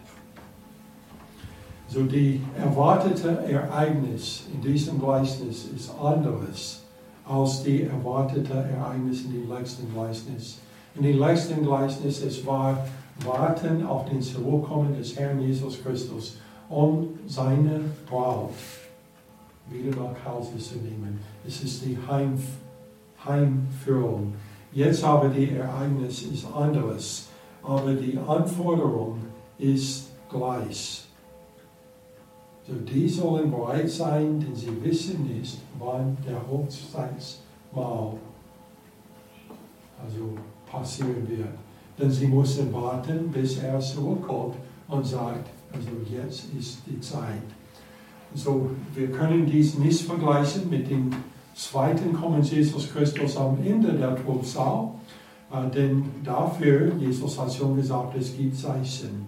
So 1.87 2.03
die 2.03 2.39
erwartete 2.57 3.29
Ereignis 3.47 4.43
in 4.53 4.61
diesem 4.61 4.99
Gleichnis 4.99 5.67
ist 5.75 5.91
anderes 5.99 6.83
als 7.25 7.63
die 7.63 7.83
erwartete 7.83 8.53
Ereignis 8.53 9.25
in 9.25 9.33
dem 9.33 9.49
letzten 9.49 9.91
Gleichnis. 9.93 10.59
In 10.95 11.03
dem 11.03 11.19
letzten 11.19 11.63
Gleichnis 11.63 12.21
es 12.21 12.45
war 12.45 12.87
Warten 13.25 13.85
auf 13.85 14.09
den 14.09 14.21
Zurückkommen 14.21 14.95
des 14.97 15.17
Herrn 15.17 15.41
Jesus 15.41 15.81
Christus, 15.83 16.37
um 16.69 17.19
seine 17.27 17.81
Braut 18.09 18.51
wieder 19.69 19.95
nach 19.95 20.25
Hause 20.25 20.57
zu 20.57 20.77
nehmen. 20.77 21.19
Es 21.45 21.63
ist 21.63 21.85
die 21.85 21.97
Heim, 22.07 22.41
Heimführung. 23.25 24.33
Jetzt 24.71 25.03
aber 25.03 25.29
die 25.29 25.51
Ereignis 25.51 26.23
ist 26.23 26.45
anderes, 26.53 27.27
aber 27.63 27.93
die 27.93 28.17
Anforderung 28.17 29.19
ist 29.57 30.09
gleich. 30.29 31.05
So, 32.67 32.73
die 32.75 33.09
sollen 33.09 33.49
bereit 33.49 33.89
sein, 33.89 34.39
denn 34.39 34.55
sie 34.55 34.83
wissen 34.83 35.27
nicht, 35.27 35.57
wann 35.79 36.15
der 36.27 36.39
Hochzeitsmahl 36.47 38.13
also 40.01 40.37
passieren 40.69 41.27
wird. 41.27 41.49
Denn 41.99 42.11
sie 42.11 42.27
müssen 42.27 42.71
warten, 42.73 43.29
bis 43.31 43.57
er 43.57 43.79
zurückkommt 43.79 44.55
und 44.87 45.05
sagt, 45.05 45.49
also 45.73 45.89
jetzt 46.09 46.45
ist 46.57 46.79
die 46.87 46.99
Zeit. 46.99 47.43
So, 48.33 48.69
wir 48.95 49.11
können 49.11 49.45
dies 49.45 49.77
nicht 49.77 50.01
vergleichen 50.01 50.69
mit 50.69 50.89
dem 50.89 51.11
zweiten 51.55 52.13
Kommen 52.13 52.41
Jesus 52.41 52.91
Christus 52.91 53.35
am 53.37 53.57
Ende 53.65 53.93
der 53.93 54.15
Trubsal, 54.15 54.91
äh, 55.51 55.69
denn 55.69 56.05
dafür, 56.23 56.93
Jesus 56.99 57.39
hat 57.39 57.53
schon 57.53 57.75
gesagt, 57.75 58.15
es 58.17 58.35
gibt 58.37 58.55
Zeichen. 58.55 59.27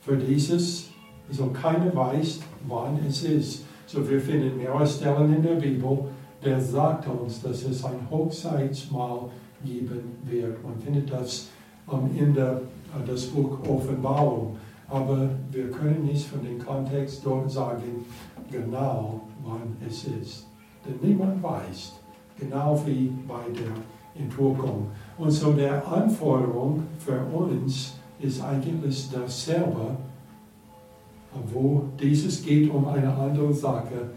Für 0.00 0.16
dieses, 0.16 0.88
also 1.28 1.46
keiner 1.46 1.94
weiß, 1.94 2.40
wann 2.66 2.98
es 3.08 3.22
ist. 3.22 3.64
So 3.86 4.08
wir 4.08 4.20
finden 4.20 4.56
mehrere 4.56 4.86
Stellen 4.86 5.36
in 5.36 5.42
der 5.42 5.54
Bibel, 5.54 6.06
der 6.44 6.60
sagt 6.60 7.06
uns, 7.08 7.40
dass 7.42 7.62
es 7.62 7.84
ein 7.84 8.08
Hochzeitsmahl 8.10 9.30
geben 9.64 10.18
wird. 10.24 10.62
Man 10.64 10.78
findet 10.80 11.12
das 11.12 11.48
am 11.86 12.10
Ende 12.16 12.62
äh, 12.94 13.06
des 13.06 13.26
Buch 13.26 13.58
Offenbarung. 13.68 14.56
Aber 14.88 15.30
wir 15.50 15.70
können 15.70 16.04
nicht 16.04 16.26
von 16.26 16.44
dem 16.44 16.58
Kontext 16.58 17.22
dort 17.24 17.50
sagen, 17.50 18.04
genau 18.50 19.20
wann 19.42 19.76
es 19.86 20.04
ist. 20.04 20.46
Denn 20.84 20.96
niemand 21.00 21.42
weiß, 21.42 21.94
genau 22.38 22.80
wie 22.84 23.10
bei 23.26 23.44
der 23.54 24.22
Entrückung. 24.22 24.88
Und 25.16 25.30
so 25.30 25.52
der 25.52 25.86
Anforderung 25.86 26.84
für 26.98 27.18
uns 27.34 27.94
ist 28.20 28.42
eigentlich 28.42 29.10
dasselbe, 29.10 29.96
wo 31.52 31.84
dieses 31.98 32.42
geht 32.42 32.70
um 32.70 32.86
eine 32.88 33.12
andere 33.14 33.52
Sache. 33.52 34.10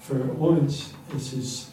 Für 0.00 0.22
uns 0.38 0.90
ist 1.16 1.32
es 1.32 1.72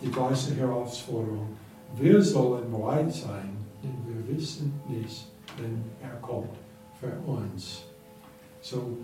die 0.00 0.10
gleiche 0.10 0.54
Herausforderung. 0.54 1.48
Wir 1.96 2.22
sollen 2.22 2.70
bereit 2.70 3.12
sein, 3.12 3.55
denn 3.86 4.26
wir 4.26 4.36
wissen 4.36 4.72
nicht, 4.88 5.26
wenn 5.58 5.84
er 6.02 6.16
kommt 6.16 6.56
für 7.00 7.12
uns. 7.30 7.84
So, 8.60 8.98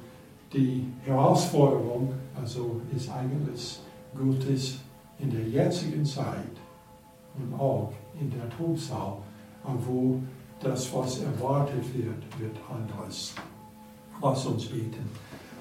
die 0.52 0.86
Herausforderung 1.04 2.12
also 2.38 2.80
ist 2.94 3.10
eigentlich 3.10 3.80
Gutes 4.16 4.78
in 5.18 5.30
der 5.30 5.48
jetzigen 5.48 6.04
Zeit 6.04 6.56
und 7.36 7.58
auch 7.58 7.92
in 8.20 8.30
der 8.30 8.48
Trubsal, 8.50 9.18
wo 9.86 10.20
das, 10.60 10.92
was 10.92 11.20
erwartet 11.20 11.82
wird, 11.94 12.40
wird 12.40 12.56
anderes. 12.68 13.34
Lass 14.20 14.46
uns 14.46 14.66
beten. 14.66 15.08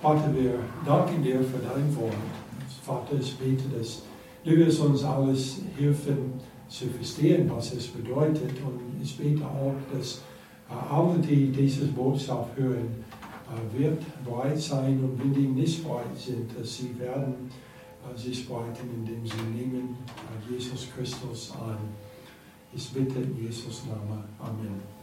Vater, 0.01 0.33
wir 0.35 0.59
danken 0.85 1.23
dir 1.23 1.39
für 1.43 1.59
dein 1.59 1.95
Wort. 1.95 2.13
Vater, 2.83 3.19
ich 3.19 3.37
bete, 3.37 3.69
dass 3.77 4.01
du 4.43 4.51
wirst 4.51 4.79
uns 4.81 5.03
alles 5.03 5.61
helfen 5.77 6.33
zu 6.67 6.87
verstehen, 6.87 7.49
was 7.53 7.73
es 7.73 7.87
bedeutet. 7.87 8.51
Und 8.63 8.90
ich 9.01 9.17
bete 9.17 9.45
auch, 9.45 9.75
dass 9.93 10.21
äh, 10.69 10.93
alle, 10.93 11.19
die 11.19 11.51
diese 11.51 11.85
Botschaft 11.85 12.55
hören, 12.57 13.03
äh, 13.49 13.79
wird 13.79 14.01
bereit 14.23 14.59
sein 14.59 15.03
und 15.03 15.19
wenn 15.19 15.33
die 15.33 15.47
nicht 15.47 15.83
bereit 15.83 16.15
sind, 16.15 16.49
dass 16.57 16.77
sie 16.77 16.97
werden 16.99 17.49
äh, 18.03 18.17
sich 18.17 18.47
bereiten, 18.47 18.89
indem 18.95 19.25
sie 19.25 19.43
nehmen 19.53 19.97
Jesus 20.49 20.87
Christus 20.95 21.51
an. 21.59 21.77
Ich 22.73 22.89
bitte 22.91 23.19
in 23.19 23.37
Jesus 23.41 23.83
Namen. 23.85 24.23
Amen. 24.39 25.00